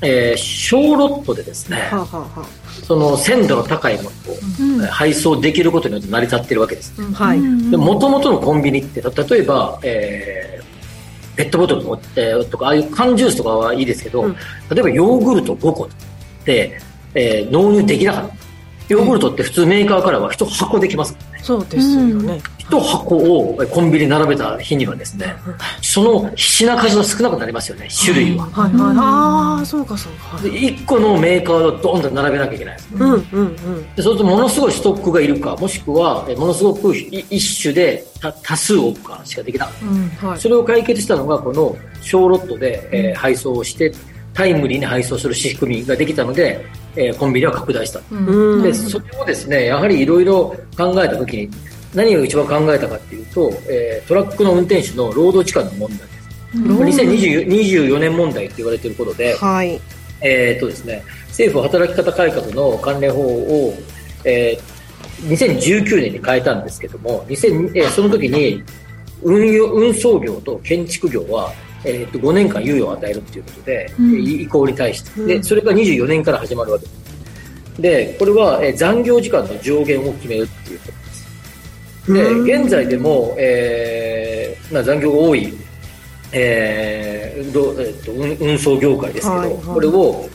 [0.01, 6.93] えー、小ロットでですね、はあはあその鮮度の高いものを配送できることによって成り立ってるわけです。
[7.13, 7.39] はい。
[7.39, 14.33] もともとのコンビニって例えば、えー、ペットボトルの、えー、とかああいう缶ジュースとかはいいですけど、うん、
[14.69, 15.89] 例えばヨーグルト5個っ
[16.45, 16.79] て、
[17.17, 18.37] えー、納入できなかった。
[18.89, 21.39] ヨーグルトって普通メーカーからは一箱できますからね。
[21.43, 22.39] そうですよね。
[22.57, 25.35] 一箱をコンビニ並べた日にはですね、
[25.81, 28.45] その品数は少なくなりますよね、種類は。
[28.45, 30.41] はいはい、ああ、そうかそうか。
[30.41, 33.95] で、1個のメーカーをドンと並べなきゃいけないです、うんうんうん。
[33.95, 38.05] でそうするとものすごいストックがいるか、もしくはものすごく一種で
[38.43, 40.39] 多数多くかしかできない、うんはい。
[40.39, 43.91] それを解決したのがこの小ロットで、えー、配送をして、
[44.37, 46.63] タイムリーに配送する仕組みができたので、
[46.95, 47.99] えー、コンビニは拡大した。
[48.61, 51.49] で、それをですね、やはりいろいろ考えたときに、
[51.95, 56.17] 何を一番考えたかっていうと、えー、トラックの運転手の労働時間の問題です。
[56.53, 59.81] 2024年問題って言われていることで、はい、
[60.21, 63.73] えっとですね、政府働き方改革の関連法を、
[64.23, 68.61] えー、2019年に変えたんですけども、2000えー、その時に
[69.23, 71.51] 運輸運送業と建築業は、
[71.83, 76.85] えー、と5年間猶予を与えるということで、うん、移行に対して、でそれが24年から始まるわけ。
[76.85, 77.81] です。
[77.81, 80.85] で、これは、えー、残業時間の上限を決めるっていうこ
[82.07, 85.53] とで、現在でも、えー、まあ、残業が多い、
[86.31, 90.29] えーどえーと、運運送業界ですけど、はいはい、これを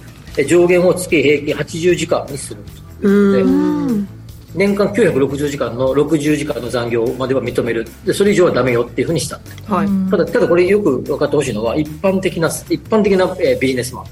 [0.48, 2.60] 上限を月平均80時間にする
[3.00, 4.21] ということで、
[4.54, 7.86] 年間960時間の60時間の残業までは認める。
[8.04, 14.04] でそれ以上はダメよっていうふうにした、はい、ただただこれよく分かってほしいのは一般的な一般的な、えー、ビジネスマン。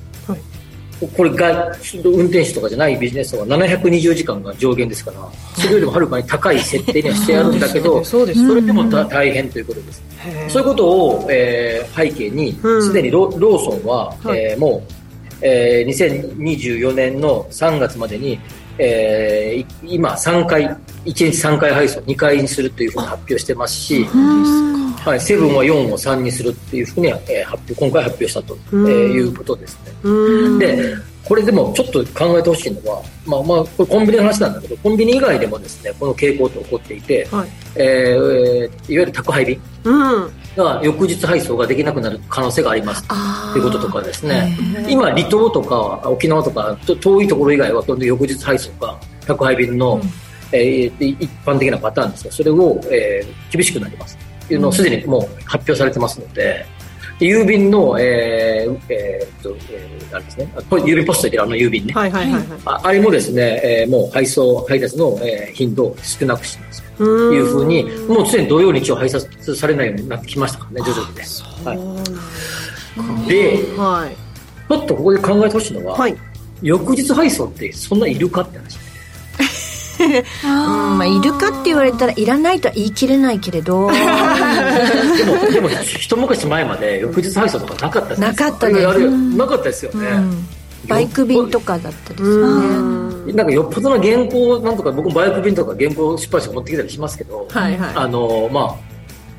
[1.16, 1.72] これが
[2.04, 5.16] 運転手とかじゃないビジネスは720時間が上限ですから
[5.54, 10.02] それよりもはるかに高い設定にはしてあるんだけどそれでも大変ということです。
[10.48, 14.92] そういうことを、えー、背景にすでにロローソンは、えー、もう、
[15.40, 18.38] えー、2024年の3月までに、
[18.80, 24.06] えー、今3回1日3回配送2回にするというふうに発表してますし
[25.04, 30.58] はい、セブンは4を3にするっていうふうに、えー、発表今回発表したと、えー、いうことですね。
[30.58, 37.48] でこれでもちょっと考えてほしいのは、まあまあ、これコンビニの話なんだけど、コンビニ以外でもですね、この傾向って起こっていて、はい。
[37.76, 39.60] えー、いわゆる宅配便
[40.56, 43.06] が翌日配送ができなくなる可能性があります。
[43.52, 44.56] ということとかですね、
[44.88, 50.02] 今、離島とか沖縄とか遠いところ以外は、翌日配送が宅配便の、うん、
[50.52, 54.18] えー、一般的なパターンですが、それを、えー、厳しくなります。
[54.44, 56.66] っていうのをすでにもう発表されてますので、
[57.20, 61.92] 郵便の、えー、えー、っと、えー、あれですね、郵便ポストであの郵便ね。
[61.94, 62.80] はいはいはい、はい、あ。
[62.84, 66.82] あれもですね、えー、もう配送、配達の、えー、頻度を少なくします。
[66.96, 71.24] というふうに、もうすでに土曜日曜配達されないようになってきましたからね、徐々にね。
[71.64, 73.28] はい。
[73.28, 74.30] で、はい
[74.70, 76.16] ちょっとここで考えてほしいのは、はい
[76.62, 78.78] 翌日配送ってそんないるかって話。
[80.44, 83.90] うんまあ、いるかって言われたらいらないとは言い切れないけれど。
[83.90, 88.88] でも、でも、一昔前まで翌日配送とかなかったですなかったです。
[88.88, 90.08] あれあれなかったですよね。
[90.08, 90.48] うん。
[90.88, 97.94] バイク便とかだったですよねなんかよっぽどの原稿なんとか僕もバイク便とか原稿出版社持ってきたりしますけど、はいはい。
[97.94, 98.76] あのまあ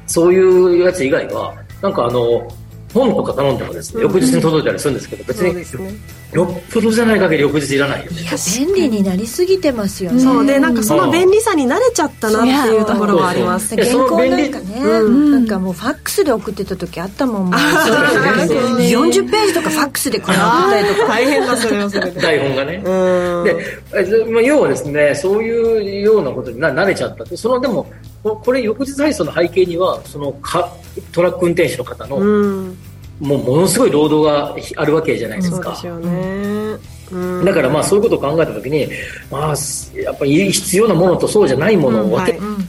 [0.08, 2.48] そういうやつ以外はなんかあの
[2.94, 5.96] 本とか頼んでもですね、翌日に届いたりするんですけど別にね。
[6.32, 8.22] よっぽどじゃない限り翌日いらないよね。
[8.22, 10.22] いや便利になりすぎてますよね。
[10.22, 13.76] そうでなんかその便利さに慣れちゃったなっていうところはあります。
[13.76, 15.32] 原稿なんかね、うん。
[15.32, 18.98] なんかもうファックスで送ってた時あったもんもうそうですね。
[18.98, 21.08] 40ページとかファックスでこれ送ったりとか。
[21.08, 22.22] 大変だそれはそれで。
[22.22, 23.44] 台本がね、うん。
[23.44, 23.56] で、
[23.94, 27.26] えまあ、要はですねそういうようなことにな慣れちゃった。
[27.26, 27.92] ってそのでも
[28.24, 30.72] ここれ翌日配送の背景にはそのか
[31.12, 32.24] トラック運転手の方の、う
[32.70, 32.78] ん。
[33.20, 36.78] もうものすごい労働があるわけじゃないですか、そうですよね。
[37.12, 37.46] うん。
[37.46, 38.88] だからまあそういうことを考えたときに、
[39.30, 39.56] まあ、
[39.96, 42.66] やっぱり必要なものとそうじゃないものを分けて、うんね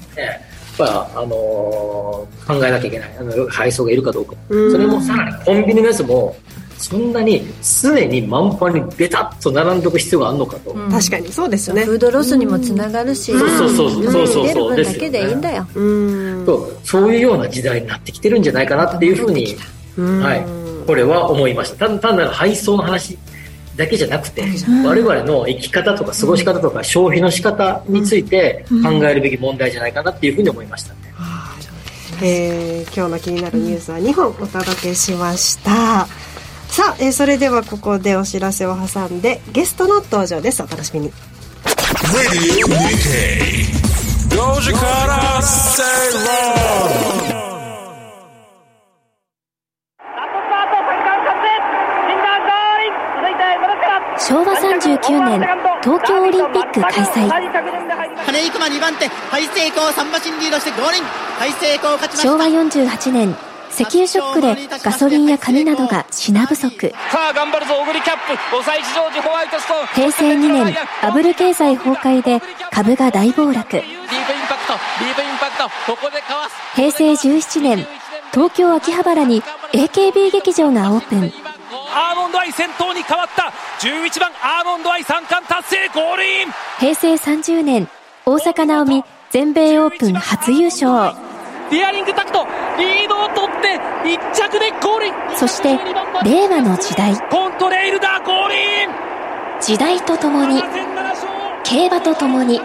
[0.78, 3.16] やっぱあのー考えなきゃいけない。
[3.18, 4.72] あの配送がいるかどうか、うん。
[4.72, 6.34] それもさらにコンビニのやつも
[6.82, 7.42] そんなに
[7.82, 11.84] 常に満帆にベタッと並んどく必要があるのかと、確かにそうですよね。
[11.84, 14.46] フードロスにもつながるし、そうそうそうそうそう。
[14.46, 15.40] 出る分だけでいいん。
[15.40, 16.42] だよう。
[16.42, 19.56] んとそういうような時代になってきてるんじゃないかなっていうふうに、
[19.96, 20.20] うん。
[20.20, 20.44] はい、
[20.86, 21.88] これは思いました。
[21.88, 23.16] 単単なる配送の話
[23.76, 24.44] だけじゃなくて、
[24.84, 30.94] 我々の生き方とか過ごし方とか消費の仕方について考えるべき問題じゃないかなっていうふうに思いました。
[30.94, 30.98] ね。
[32.22, 36.06] えー今日の気になるニュースは2本お届けしました
[36.72, 40.62] さあ、えーそれではここでお知らせを挟んでゲストの登場です。
[40.62, 41.12] お楽しみに。
[42.14, 43.68] Radio Nikkei.
[44.30, 45.84] Goji Kara Say
[46.16, 47.42] Wrong.
[54.18, 55.40] 昭和39年
[55.82, 57.28] 東京オリンピック開催
[58.24, 66.92] 金井熊2番手ハイセイコー3馬身リードしてゴールインハイセイコー勝ちました昭和48年石油ショックでガソリンや紙などが品不足。
[67.10, 68.36] さあ頑張るぞ小栗キャップ。
[68.50, 69.86] 抑えジョージホワイトストーン。
[69.86, 73.54] 平成2年バブル経済崩壊で株が大暴落。
[73.54, 75.92] ディープインパクトディープインパクト。
[75.92, 76.54] ここでかわす。
[76.74, 77.86] 平成17年
[78.32, 81.32] 東京秋葉原に AKB 劇場がオープン。
[81.94, 83.52] アーモンドアイ先頭に変わった。
[83.80, 86.48] 11番アーモンドアイ三冠達成ゴールイン。
[86.78, 87.88] 平成30年
[88.26, 91.16] 大坂なおみ全米オープン初優勝
[91.72, 92.46] デアリングタクト。
[92.76, 95.06] リードを取って1着でゴール。
[95.06, 95.78] インそして
[96.22, 97.16] 令和の時代。
[97.30, 98.90] コントレイルだゴールイン。
[99.58, 101.32] 時代とともに7戦7勝
[101.64, 102.60] 競馬とともに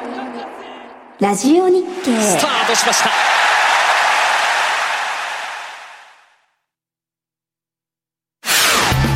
[1.22, 2.20] ラジオ日経。
[2.20, 3.10] スタートしました。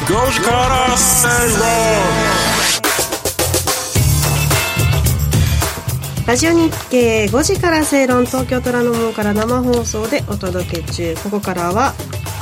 [0.08, 2.41] ゴジカラ Say Wrong.
[6.28, 11.16] ラジオ日経5時から正論東京虎ノ門から生放送でお届け中。
[11.24, 11.94] ここからは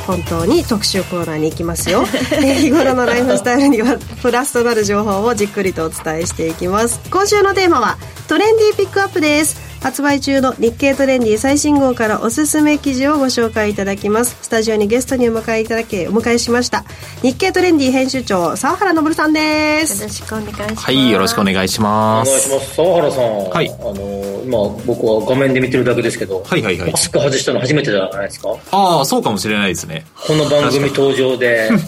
[0.05, 2.03] 本当に特集コーナーに行きますよ。
[2.33, 6.99] えー日頃のライフスタイルにはプラスとなる情報をじっくりとお伝えしていきます。
[7.09, 16.83] 今週のテーマはトレンディーピックアップです発売中の日経トレンディ最新号からおすすめ記事をご紹介いただきますスタジオにゲストにお迎えいただきお迎えしました
[17.21, 22.29] 日経トレンディ編集長沢原昇さんですよろしくお願いしますはい、よろしくお願いしおます。
[22.29, 22.75] 願いします。
[22.75, 23.49] 沢原さん。
[23.49, 26.97] はいあの、今僕は画面で見てるだけですけど、はいはいはいマ。
[26.97, 28.49] スク外したの初めてじゃないですか？
[28.71, 30.05] ああ、そうかもしれないですね。
[30.27, 31.69] この番組登場で。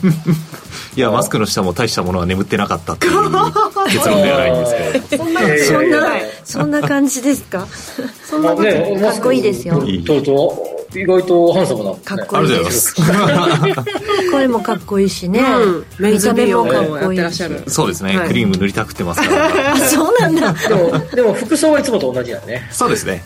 [0.95, 3.13] いや、マスクの下も大したものは眠ってなかったっていう
[3.89, 4.65] 結論ではないんで
[4.99, 5.23] すけど。
[5.23, 6.07] そんなえーそんな
[6.43, 7.67] そんな感じですか？
[8.29, 11.97] そんなことねかっこいいですよいいとうとう意外とハンサムな、ね。
[12.03, 14.31] かっこありいいでがとうございます。
[14.31, 19.73] 声もかっこいいしね、うん見た目もかっをやってこいいしらっしゃるそうですね、はいクリーム塗りたくってますから。
[19.73, 22.67] あそうなんだでも、でも服装はいつもと同じだね。
[22.71, 23.23] そうですね。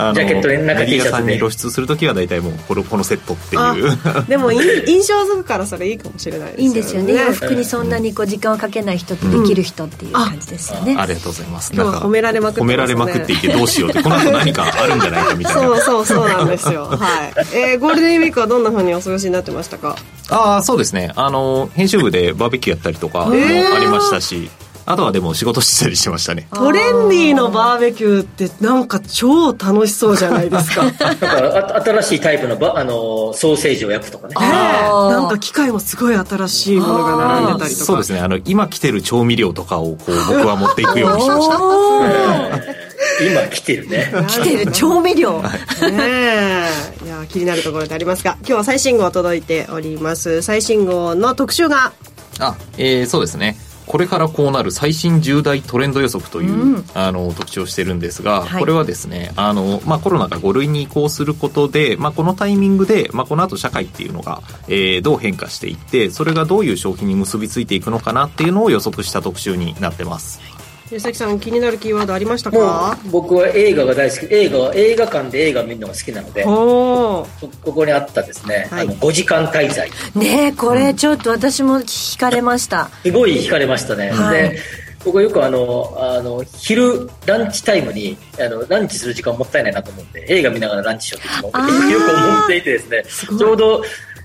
[0.00, 4.26] あジャケットに中 T シャツでアさんに露出するときは大体もうこのこのセットっていう。
[4.28, 4.56] でもい
[4.86, 6.62] 印象づくからそれいいかもしれないですよね。
[6.62, 7.14] いいんですよね。
[7.14, 11.72] 洋服にそんなにこう時間をかけない人とできる人っていう感じですよね、ありがとうございます。
[11.74, 12.66] 今日は褒められまくってね。
[12.66, 15.60] 褒められまくっていてどうしようって、この後何かあるんじゃないかみたいな。
[15.60, 16.84] そうそうそうなんですよ。
[16.94, 19.96] はい、えー、ゴールデンウィークはどんな風にお過ごしになってましたか？
[20.30, 21.12] ああ、そうですね。
[21.16, 23.34] あの、編集部でバーベキューやったりとかもあ
[23.80, 24.50] りましたし、
[24.90, 26.48] あとはでも仕事したりしてましたね。
[26.52, 30.84] トレンディーのバーベキューってなんか超楽しそうじゃないですか。
[30.88, 34.34] ねだからあ新しいタイプのバあのソーセージを焼くとかね。
[34.40, 34.42] え。
[34.42, 37.84] なんか機械もすごい新しいものが並んでたりとか。
[37.84, 38.20] そうですね。
[38.20, 41.58] あの、今来てる調味料とかをこう 僕は持っていくようにしました。
[43.24, 44.12] 今来てるね。
[44.26, 45.42] 来てる調味料。
[45.42, 45.50] ね
[45.82, 47.04] え。
[47.04, 50.42] いやや気になるところでありますが今日は最新号届いております。
[50.42, 51.92] 最新号の特集が。
[52.40, 53.56] あ、えー、そうですね
[53.88, 70.40] これからこうなる最新重大トレンド予測という、うん、あの特徴をしてるんですが、はい、これはですねあの、まあ、コロナが5類に移行することで、まあ、このタイミングで、まあ、この後社会っていうのが、えー、どう変化していってそれがどういう消費に結びついていくのかなっていうのを予測した特集になってます。
[70.88, 72.98] 吉崎さん気になるキーワードありましたか？
[73.10, 74.34] 僕は映画が大好き。
[74.34, 77.26] 映画は映画館で映画見るのが好きなのでこ
[77.62, 79.90] こにあったですね、はい、あの5時間滞在。
[80.14, 84.58] ねこれちょっと私も惹かれました、すごい惹かれましたね、はい、で
[85.04, 91.58] 僕はよくあのあの昼ランチタイムにあのランチする時間もったいないなと思って映画見ながらランチしようって
[91.92, 93.04] よく思っていてですね。
[93.38, 93.82] ちょうど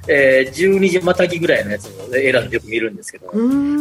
[0.08, 3.32] えー、12時またぎぐらいのやつを選んでよく見るんですけど。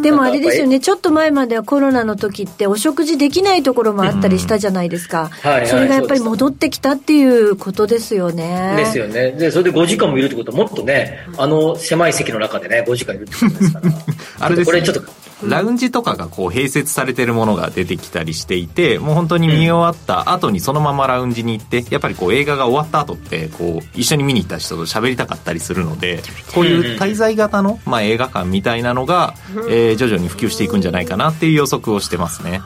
[0.02, 5.30] でもあれですよね、ちょっと前まではコロナの時ってお食事できないところもあったりしたじゃないですか。
[5.42, 8.74] はいはい、それがやっぱり戻ってきたっていうことですよね。
[8.76, 9.32] ですよね。
[9.32, 13.92] で、それで5時間もいるってことはもっとね、あの狭い席の中でね、5時間いるってことですから。
[14.46, 26.22] あれです、ね、これちょっとラウンジとかがこう併設されてるものが出てきたりしていてもう本当に見終わった後にそのままラウンジに行ってやっぱりこう映画が終わった後ってこう一緒に見に行った人と喋りたかったりするので
[26.55, 29.34] こういう滞在型の、まあ、映画館みたいなのが、
[29.68, 32.61] えー、徐々に普及していくんじゃないかなっていう予測をしてますね。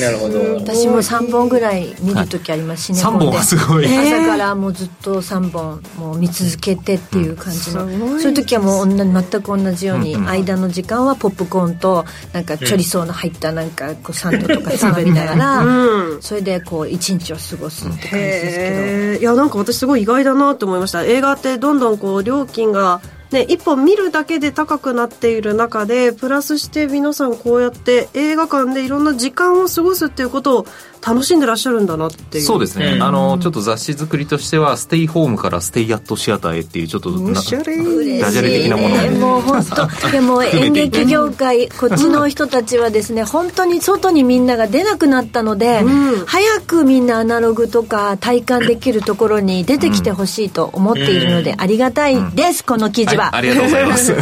[0.00, 0.54] なるほど。
[0.56, 19.22] 私も3本ぐらい見る時ありますしね、はい、3本はすごい、 朝からもうずっと3本もう見続けてっていう感じの、うん、そういう時はもう全く同じように、間の時間はポップコーンとなんかチョリソーの入ったなんかこうサンドとか食べながら、うん、それでこう一日を過ごすって感じですけど。
[19.22, 21.04] いやなんか私すごい意外だなと思いました。
[21.04, 23.00] 映画ってどんどんこう料金が
[23.32, 30.66] ね、一本見るだけで高くなっている中でプラスして皆さんこうやって映画館でいろんな時間を過ごすっていうことを
[31.04, 32.44] 楽しんでらっしゃるんだなっていう。
[32.44, 38.96] そうですね、うん、あのちょっと雑誌作りとしてはステイホームからステイアットシアターへっていうちょっとダジャレ的なもの。
[39.18, 54.14] もう本当 でも演劇業界こっちの人たちはですね本当に外にみんなが出なくなったので、うん、早くみんなアナログとか体感できるところに出てきてほしいと思っているので、ありがたいです、この記事は、はい、ありがとうございます。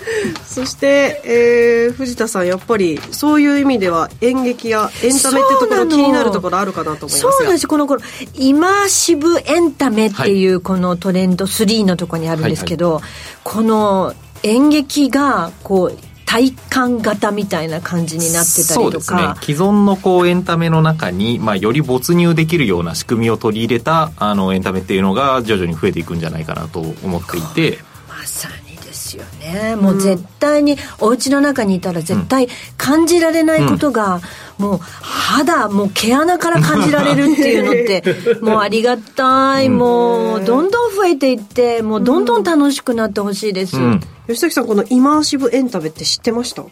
[0.46, 7.66] そして、えー、藤田さんやっぱりそういう意味では演劇やエンタメってところ気になるるところあるかなと思いますそうです。
[7.66, 8.00] この頃
[8.34, 13.10] イマーシブエンタメっていうこのトレンド3のところにあるんですけど、はいはい、
[13.44, 27.78] この演劇がこう体感型みたいな感じになってたりとか、ね、既存のこうエンタメの中に、まあ、より没入できるような仕組みを取り入れたあのエンタメっていうのが徐々に増えていくんじゃないかなと思っていて。
[28.08, 28.65] まさに
[29.06, 29.76] ですよね。
[29.76, 34.20] もう絶対にお家の中にいたら絶対感じられないことが、
[34.58, 43.76] もう肌もう毛穴から感じられるっていうのって もうありがたい、もうどんどん増えていってもうどんどん楽しくなってほしいです、
[44.26, 46.64] 吉崎さんこのイマーシブエンタメって知ってました？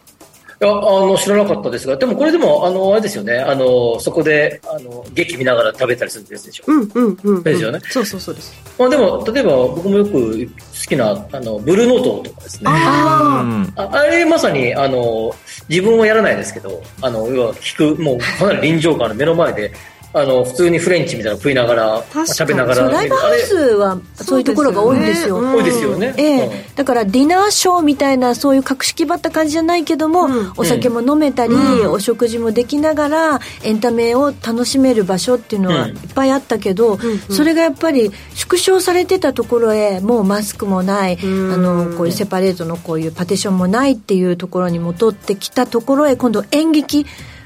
[0.65, 6.65] やあの知らなかったですが、でもこれでも、あのあれですよね、あのそこであの劇見ながら食べたりするんですでしょ？
[6.67, 7.81] うんうんうん、ですよね。
[7.91, 8.55] そうそうそうです。
[8.79, 10.53] まあでも、例えば僕もよく好
[10.89, 12.71] きな、あのブルーノートとかですね。
[12.73, 15.35] あああれまさに、あの
[15.69, 19.73] 自分はやらないですけど、あの要は聞く、もうかなり臨場感の目の前で
[20.17, 22.89] あの普通にフレンチみたいなの食いながら食べながら。
[22.89, 26.71] ライブハウスはそういうところが多いんですよ、多いですよね、ええ。
[26.77, 31.55] だからディナーショーみたいなそういう格式ばった感じじゃないけども、お酒も飲めたり、
[31.89, 36.97] お食事もできながらエンタメを楽しめる場所っていうのはいっぱいあったけど、
[37.29, 47.05] それがやっぱり縮小されてたところへもうマスクもない、あのこういうセパレートのこういうパティションもないっていうところに戻ってきたところへ今度演劇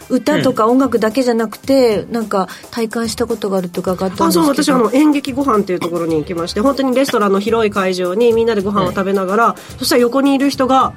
[0.08, 4.26] 歌とか音楽だけじゃなくて、うん、なんか体感したことがあると伺ったんですけど。
[4.26, 10.94] あそう私はあの演劇ご飯っていうところに行きまして本当にレストランの広い会場にみんなでご飯を食べながら、そしたら横にいる人が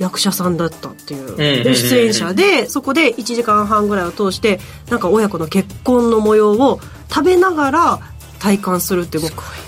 [0.00, 4.58] 役者さんだったっていう、で出演者でそこで1時間半ぐらいを通して
[4.88, 6.80] なんか親子の結婚の模様を
[7.10, 8.00] 食べながら
[8.40, 9.18] 体感するって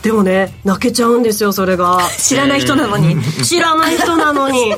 [0.03, 2.01] でもね泣けちゃうんですよそれが。
[2.19, 3.23] 知らない人なのに。
[3.45, 4.75] 知らない人なのに。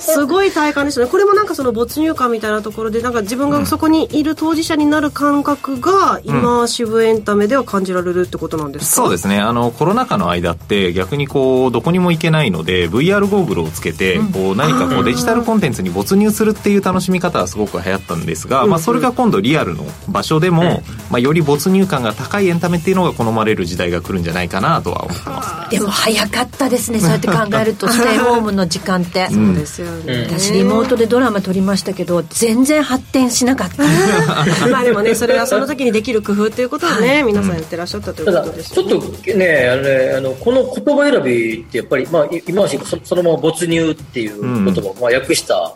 [0.00, 1.06] すごい体感ですね。
[1.06, 9.38] これもなんかその没入感みたいなところでなんか自分がそこにいる当事者になる感覚がイマーシブエンタメでは感じられるってことなんですか、うん、そうですね。
[9.40, 29.28] あのコロナ禍の間って逆にこうどこにも行けないので VR ゴーグルをつけて、こう何かこうデジタルコンテンツに没入するっていう楽しみ方はすごく流行ったんですが、まあ、それが今度リアルの場所でも、まあ、より没入感が高いエンタメっていうのが好まれる時代が来るんじゃないかなとは思ってますねでも早かったですねそうやって考えると ステイホームの時間って。
[29.30, 33.82] そうですよね、私リモートでドラマ撮りましたけど全然発展しなかった。
[34.68, 45.74] まあでもねそれはその時にできる工夫ということをね、皆さんやってらっしゃったということです、ね、ちょっとねあのねあのこの言葉選びってやっぱり、まあ、今はそそのまま没入っていう言葉を、まあ、訳した、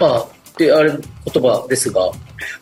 [0.00, 0.26] まあ
[0.58, 2.10] であれ言葉ですが、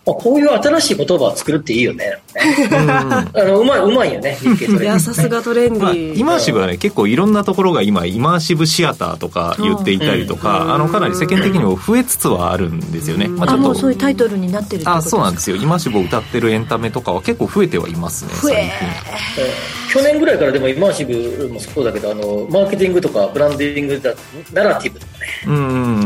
[0.06, 2.18] まあ、こういう新しい言葉を作るっていいよね。
[2.36, 4.82] あのうまい、うまいよね、日経トレンディ。
[4.82, 13.28] いや、さすがトレンディ、まあ、イマーシブはね、結構いろんなところが今、イマーシブシアターとか言っていたりとか、うん、あの、かなり世間的にも増えつつはあるんですよね。
[13.28, 13.74] まあ、ちょっと。
[13.74, 15.56] そういうタイトルになってるあ、そうなんですよ。
[15.56, 18.70] イマーシブを歌ってるエンタメとかは結構増えてはいますね、最近。
[19.92, 24.14] 去年ぐらいからでもイマーシブもそうだけど、あの、マーケティングとかブランディングだ、
[24.52, 25.26] ナラティブとかね。
[25.46, 26.00] うん。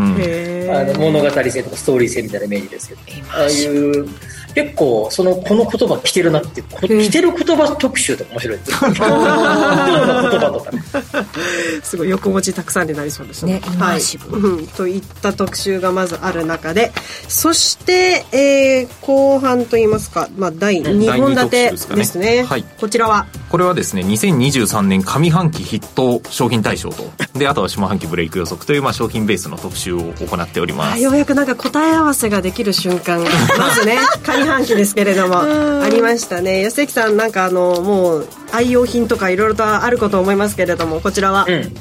[0.71, 3.01] あの物語性とかストーリー性みたいなイメージですけど、
[3.31, 10.85] ああいう you 結構そのこの言葉来てるなって来てる言葉特集とか面白いです 言葉とかね。
[11.83, 13.61] すごい横文字たくさんになりそうですね。
[13.79, 14.01] はい、
[14.31, 16.93] うん、といった特集がまずある中で
[17.29, 23.27] そして、えー、後半といいますか、まあ、第2本立てですね、ね、はい、こちらは？
[23.51, 27.05] これはですね2023年上半期ヒット商品大賞と。
[27.39, 31.03] であとは下半期ブレイク予測という、まあ、商品ベースの特集を行っております。
[31.03, 33.23] ようやくなんか答え合わせができる瞬間
[33.59, 36.61] まずね上 半期ですけれどもありましたね。
[36.63, 41.75] 安関さんなんかあのもう愛用品とかいろいろとあること思いますけれどもこちらは、うん。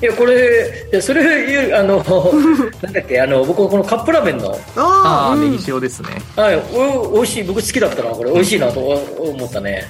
[0.00, 1.96] いやこれいやそれあの
[2.82, 6.10] なんだっけあの僕このカップラーメンのああ、うん、ネギ塩ですね。
[6.36, 9.88] はいおおいしい僕好きだったなこれ美味しいなと思ったね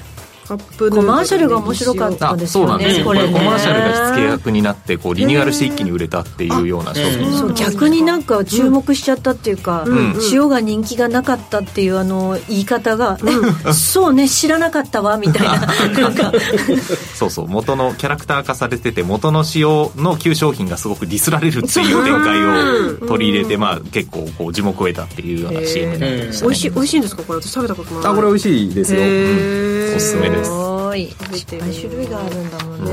[0.49, 2.67] コマーシャルが面白かったですよねそう。
[2.67, 9.85] なんですよこれ、コマーシャルが火付け役になってこうリニューアルして一気に売れたっていうような商品、そう逆になんか注目しちゃったっていうか、
[10.33, 13.19] 塩が人気がなかったっていうあの言い方が、
[13.67, 15.67] えそうね知らなかったわみたいな。
[16.01, 16.33] なんか。
[17.15, 17.49] そうそう。
[17.49, 27.41] 元のキャラクター化されてて元の塩の旧商品がすごくディスられるっていう展開を取り入れて、まあ、結構こう樹木を得たっていうような CM になってました、ね、美味しい美味しいんですかこれ。
[27.41, 28.07] 私食べたことない。
[28.07, 30.51] あこれ美味しいですよ、おすすめですす。
[30.51, 31.03] ごい。
[31.03, 31.41] いっぱい
[31.73, 32.93] 種類があるんだもんね、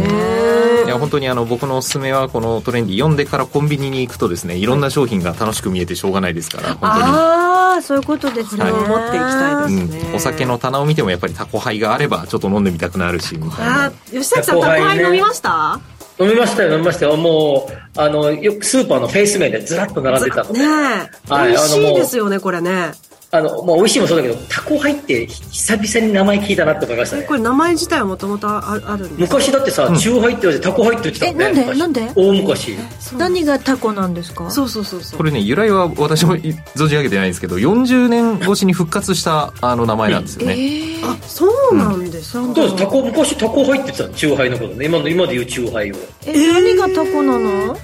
[0.86, 7.04] いや本当にあの僕のおすすめはこのトレンディ読んでからコンビニに行くとですねいろんな商品が楽しく見えてしょうがないですから本当に。
[7.04, 13.92] ああそういうことですね、はい、持っていきたいですね、うん、お酒の棚を見てもやっぱりタコハイがあればちょっと飲んでみたくなるしみたいな。
[14.12, 15.80] 吉崎さんタコハイ飲みました？
[16.18, 17.08] 飲みましたよ、飲みました。
[17.08, 17.18] よ。
[17.18, 20.60] もう、あの、よくスーパーのフェイス面でずらっと並んでたので。
[20.60, 20.66] ね
[21.28, 22.94] はい、美味しいですよね、これね。
[23.32, 27.24] あの、まあ、美味しいもそうだけど、タコ入って久々に名前聞いたなって思いましたね。
[27.24, 31.46] これ名前自体はもともとあるんです昔だってさ、チューハイって言われてタコ入って言ってたもんね。
[31.74, 32.04] え、なんで？
[32.04, 32.22] なんで？
[32.22, 32.78] 大昔。
[33.18, 34.50] 何がタコなんですか？
[34.52, 35.18] そうそうそうそう。
[35.18, 40.54] これね、由来は私も存じ上げてないんですけど、40年越しに復活したあの名前なんですよね。
[40.54, 42.76] えー、あ、そうなんですか、うん、そうです。
[42.78, 44.86] タコ、昔タコ入ってたチューハイのことね。
[44.86, 45.96] 今の、今で言うチューハイを。
[46.26, 47.78] え、何がタコなの？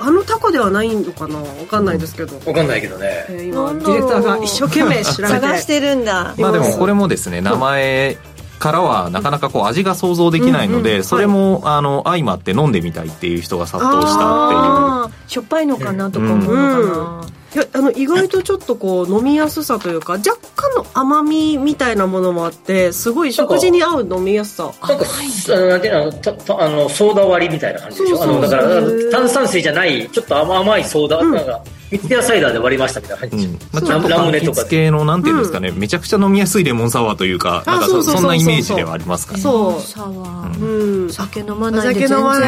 [0.00, 1.38] あのタコではないのかな？
[1.38, 6.34] わかんないですけど、わかんないけどね、えー、今ディレクターが一生懸命調べて探してるんだ。
[6.38, 8.16] まあでもこれもですね名前
[8.58, 10.96] からはなかなかこう味が想像できないので、うん。
[10.98, 15.30] うん、それも、あの相まって飲んでみたいっていう人が殺到したっていう。
[15.30, 24.64] しょっぱいのかなとか思うのかな、うんうんいやあの意外とちょっとこう飲みやすさというか若干の甘みみたいなものもあってすごい食事に合う飲みやすさ。
[24.86, 25.06] なんか
[25.48, 28.22] あのなんていうのあのソーダ割りみたいな感じでしょ？
[28.22, 33.52] あのだから炭酸水じゃないちょっと甘甘いソーダ、うん、なんか三ツ矢サイダーで割りましたみたいな感じ、うん。
[33.54, 35.46] まあ、ちょっとラムネとか系のなんていうんで。
[35.46, 39.32] すかね、うん、めちゃくちゃ飲みやすいレモンサワーというかなんかそんなイメージではありますか？
[39.34, 39.80] ねそう。
[39.80, 42.40] サワー、うん、酒飲まないで全然わか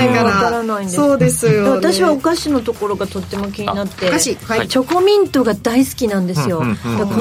[0.51, 0.97] らないんです。
[0.97, 4.09] そうですよ、ね、私はお菓子のところがとっても気になって。
[4.09, 6.65] お菓子、はい、チョコミントが大好きなんですよ、こ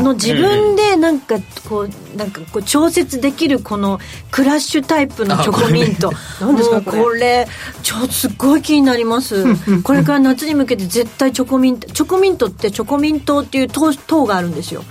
[0.02, 1.36] の自分でなんか
[1.68, 4.00] こうなんかこう調節できるこの
[4.32, 6.12] クラッシュタイプのチョコミント。
[6.42, 7.48] 何ですかこれ？
[7.84, 9.46] ちょすっごい気になります。
[9.84, 14.84] これから夏に向けて絶対チョコミントチョコミントってチョコミントっていう糖糖があるんですよ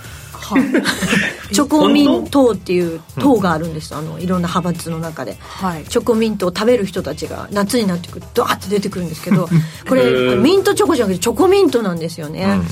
[1.51, 9.47] チョコミントっていう党があるんです、あのいろんな派閥の中で、はい、チョコミントを食べる人たちが夏になってくるとドワッて出てくるんですけど
[9.87, 12.67] これミントチョコじゃなくてチョコミントなんですよね、うん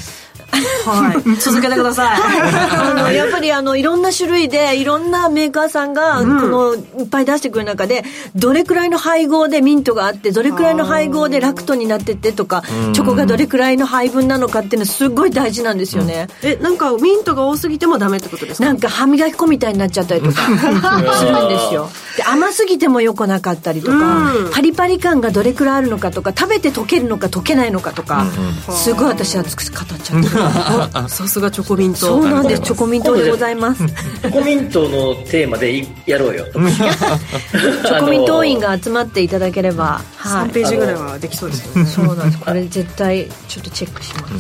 [0.51, 2.19] はい、 続けてください。
[2.19, 8.03] あのやっぱりあのいろんな種類でいろんなメーカーさんがこのいっぱい出してくる中で
[8.35, 18.65] どれくらいの配合でミントがあってどれくらいの配合でラクトになってってとかチョコがどれくらいの配分なのかっていうのはすごい大事なんですよね、えなんかミントが多すぎてもダメってことですか？
[18.65, 21.89] なんか歯磨き粉みたいになっちゃったりとかするんですよ。
[22.15, 28.25] で甘すぎてもよくなかったりとかパリパリ感がどれくらいあるのかとか食べて溶けるのか溶けないのかとか
[28.71, 30.36] すごい私は熱く語っちゃってる
[31.07, 31.99] さすがチョコミント。
[31.99, 32.61] そうなんです。
[32.61, 33.85] チョコミントでございます。
[33.85, 36.45] チョコミントのテーマでやろうよ。
[36.53, 41.89] チョコミント員が集まっていただければ、はい、3ページぐらいはできそうですよね。
[41.89, 42.39] そうなんです。
[42.39, 44.33] これ絶対ちょっとチェックします、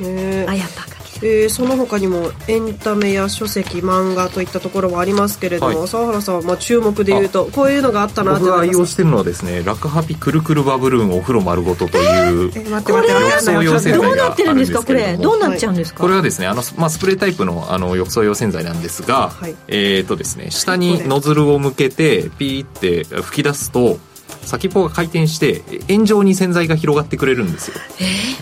[0.00, 14.84] うん、ねあやったかえー、その他にもエンタメや書籍漫画といったところもありますけれども、はい、沢原さんはまあ注目でいうとこういうのがあったな僕が愛用してるのはですねラクハピくるくるバブルーンお風呂丸ごとという、えー、待って待って浴槽用洗剤どうなってるんですか？
[14.84, 16.00] これどうなっちゃうんですか？
[16.00, 23.98] これはですねあの、まあ、スプレータイプのあの浴槽用洗剤なんですが、はい、えっ、ー、とですね下にノズルを向けてピーって吹き出すと
[24.42, 27.76] 先っぽが回転して円状に洗剤が広がってくれるんですよ、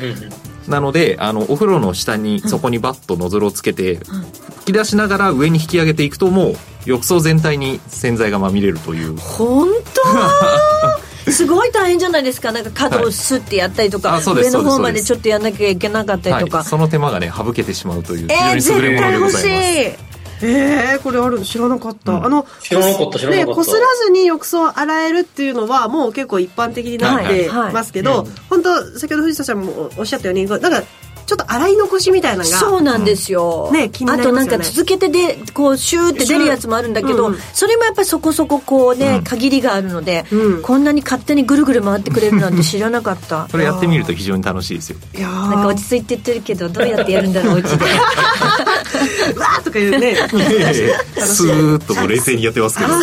[0.01, 0.52] えー？
[0.69, 6.55] なのであのお風呂の下にそこにバッとノズルをつけて、吹き出しながら上に引き上げていくともう
[6.85, 9.17] 浴槽全体に洗剤がまみれるという。
[9.17, 10.03] 本当？
[11.31, 12.51] すごい大変じゃないですか。
[12.51, 20.12] なんか角をスッてやったりとか、はい、上の方までちょっとやんなきゃいけなかったりとか、はい、その手間がね省けてしまうという非常に優れものでございます、えー
[20.43, 22.13] えー、これあるの知らなかった。
[22.13, 23.55] うん、あの、知らなかった、知らなかった。
[23.55, 30.83] こすらずに浴槽を洗えるっていうのは、もう結構一般的になってますけど、はいはい、本当先ほど藤田さんもおっしゃったように、なんか、
[31.33, 32.59] ちょっと洗い残しみたいなのが。
[32.59, 43.49] そうなんですよ、ね気になりますよね、あとなんか続けてでこうシューって出るやつもあるんだけど、うん、それもやっぱりそこそここうね、うん、限りがあるので、うん、こんなに勝手にぐるぐる回ってくれるなんて知らなかった。
[43.51, 44.97] これやってみると非常に楽しいですよ。
[45.17, 47.85] いやなんか落ち着いて言ってるけどどうやってやるんだろううちで。
[49.39, 50.17] わーとか言うね。
[51.19, 52.93] スーッとも冷静にやってますけど。
[52.93, 53.03] は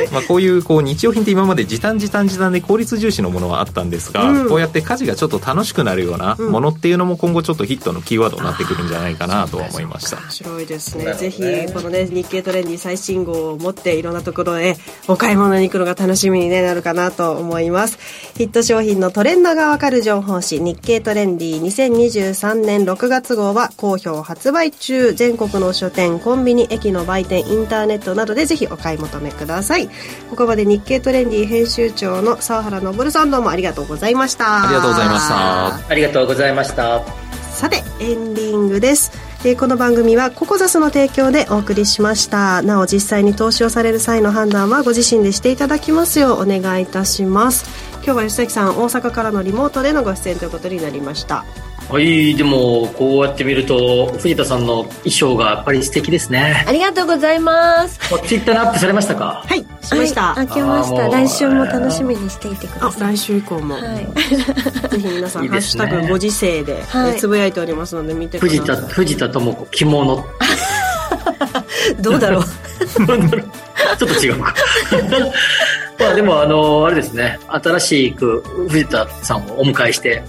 [0.12, 10.16] まあ、こういうこう日用品って今まで時短時短時短で効率重視のものはあったんですが、うん、こうやって家事がちょっと楽しくなるようなものっていうのも今後ちょっとヒットのキーワードになってくるんじゃないかなと思いました。
[10.16, 11.14] 面白いですね。
[11.14, 11.42] ぜひ
[11.72, 14.76] このね日経トレンディ最新号を持っていろんなところへ
[15.08, 17.98] お買い物に行くのが楽しみに、なるかなと思います。
[18.36, 25.12] ヒット商品のトレンドがわかる情報誌日経トレンディ2023年6月号は好評発売中。
[25.12, 29.83] 全国の書店コンビニ駅の売店インターネットなどでぜひお買い求めください
[30.30, 34.64] ここまで日経トレンディ編集長の沢原昇さんどうもありがとうございました。
[34.64, 35.88] ありがとうございました。
[35.88, 37.02] ありがとうございました。
[37.52, 39.12] さてエンディングです。
[39.44, 42.62] えー、この番組はココザスの提供でお送りしました。
[42.62, 47.94] なお実際に投資をされる際の判断はご自身でしていただきますようお願いいたします。
[48.04, 51.46] 今日は吉崎さん大阪からのリモートでのご出演ということになりました
[51.90, 56.64] はいでもこうやって見ると藤田さんの衣装がやっぱり素敵ですね。
[56.66, 57.98] ありがとうございます。
[58.26, 59.44] ツイッターにアップされましたか？
[59.46, 61.08] はいしました、はい、開けました。
[61.08, 63.16] 来週も楽しみにしていてください。
[63.16, 63.96] 来週以降も、はい、
[64.90, 66.84] ぜひ皆さん「ハッシュタグご時世で」で
[67.18, 68.58] つぶやいておりますので見てください。
[68.58, 70.26] 藤田藤田智子着物。
[72.00, 72.44] どうだろう。
[73.98, 74.54] ちょっと違うか。
[75.98, 77.38] まあでもあのあれですね。
[77.48, 80.22] 新しく藤田さんをお迎えして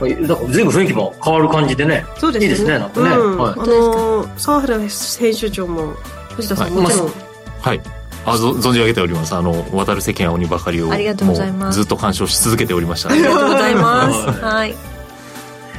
[0.00, 2.04] だから全部雰囲気も変わる感じでね。
[2.18, 2.46] そうですね。
[2.46, 3.10] いいですね、なんかね。
[3.10, 5.94] うん、はい、あのー、沢原編集長も、
[6.36, 7.12] 藤田さんもちろん。
[7.60, 7.80] はい。
[8.26, 14.74] あ存じ上げておりますあの渡る世間は鬼ばかりをありがとうございますずっと鑑賞し続けておりましたありがとうございますはい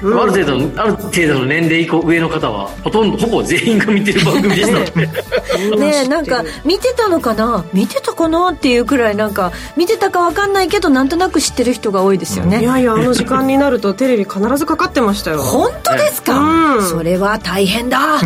[0.01, 5.11] うん、ある程度ある程度の年齢以降上の方はほとんどほぼ全員が見てる番組でしたね
[5.77, 7.65] ねなんか見てたのかな？
[7.73, 8.49] 見てたかな？
[8.49, 15.41] っていうくらいなんか見てたか分かんないけどなんとなく知ってる人が多いですよね、いやいやあの時間になると テレビ必ずかかってましたよ。
[15.41, 17.99] 本当ですか、うん、それは大変だ。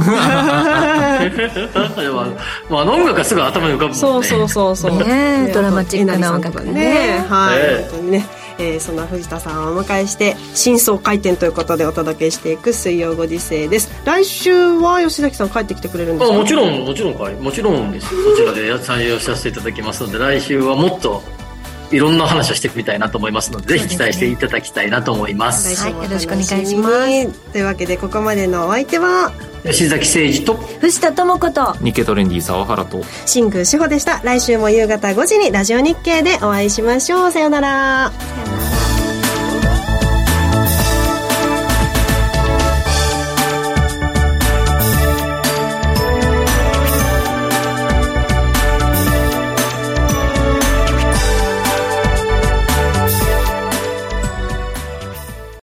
[2.70, 3.96] まあ音楽がすぐ頭に浮かぶもんね。
[3.96, 4.98] そうそうそうそう。
[5.04, 6.72] ねドラマチックな音楽ね。
[6.72, 7.26] ね。
[7.30, 7.60] はい、
[7.90, 8.26] 本当にね
[8.58, 13.92] えー、そんな藤田さんをお迎えして真相回転ということでお届けしていく水曜ご時世です。
[14.06, 16.38] 来週は吉崎さん帰ってきてくれるんですか？
[16.38, 18.08] もちろんもちろんかいもちろんです。
[18.08, 21.22] そちらで採用させていただきますので来週はもっと
[21.92, 25.76] いろんな話をしてみたいなと思いますので、ぜひ期待していただきたいなと思います。
[25.82, 27.52] はい、よろしくお願いします。
[27.52, 29.32] というわけで、ここまでのお相手は、
[29.66, 34.22] 吉崎誠二と、藤田智子と、日経トレンディ沢原と、新宮志保でした。
[34.24, 37.32] 来週も夕方5時にラジオ日経でお会いしましょう。
[37.32, 38.12] さようなら。
[38.12, 38.65] さようなら。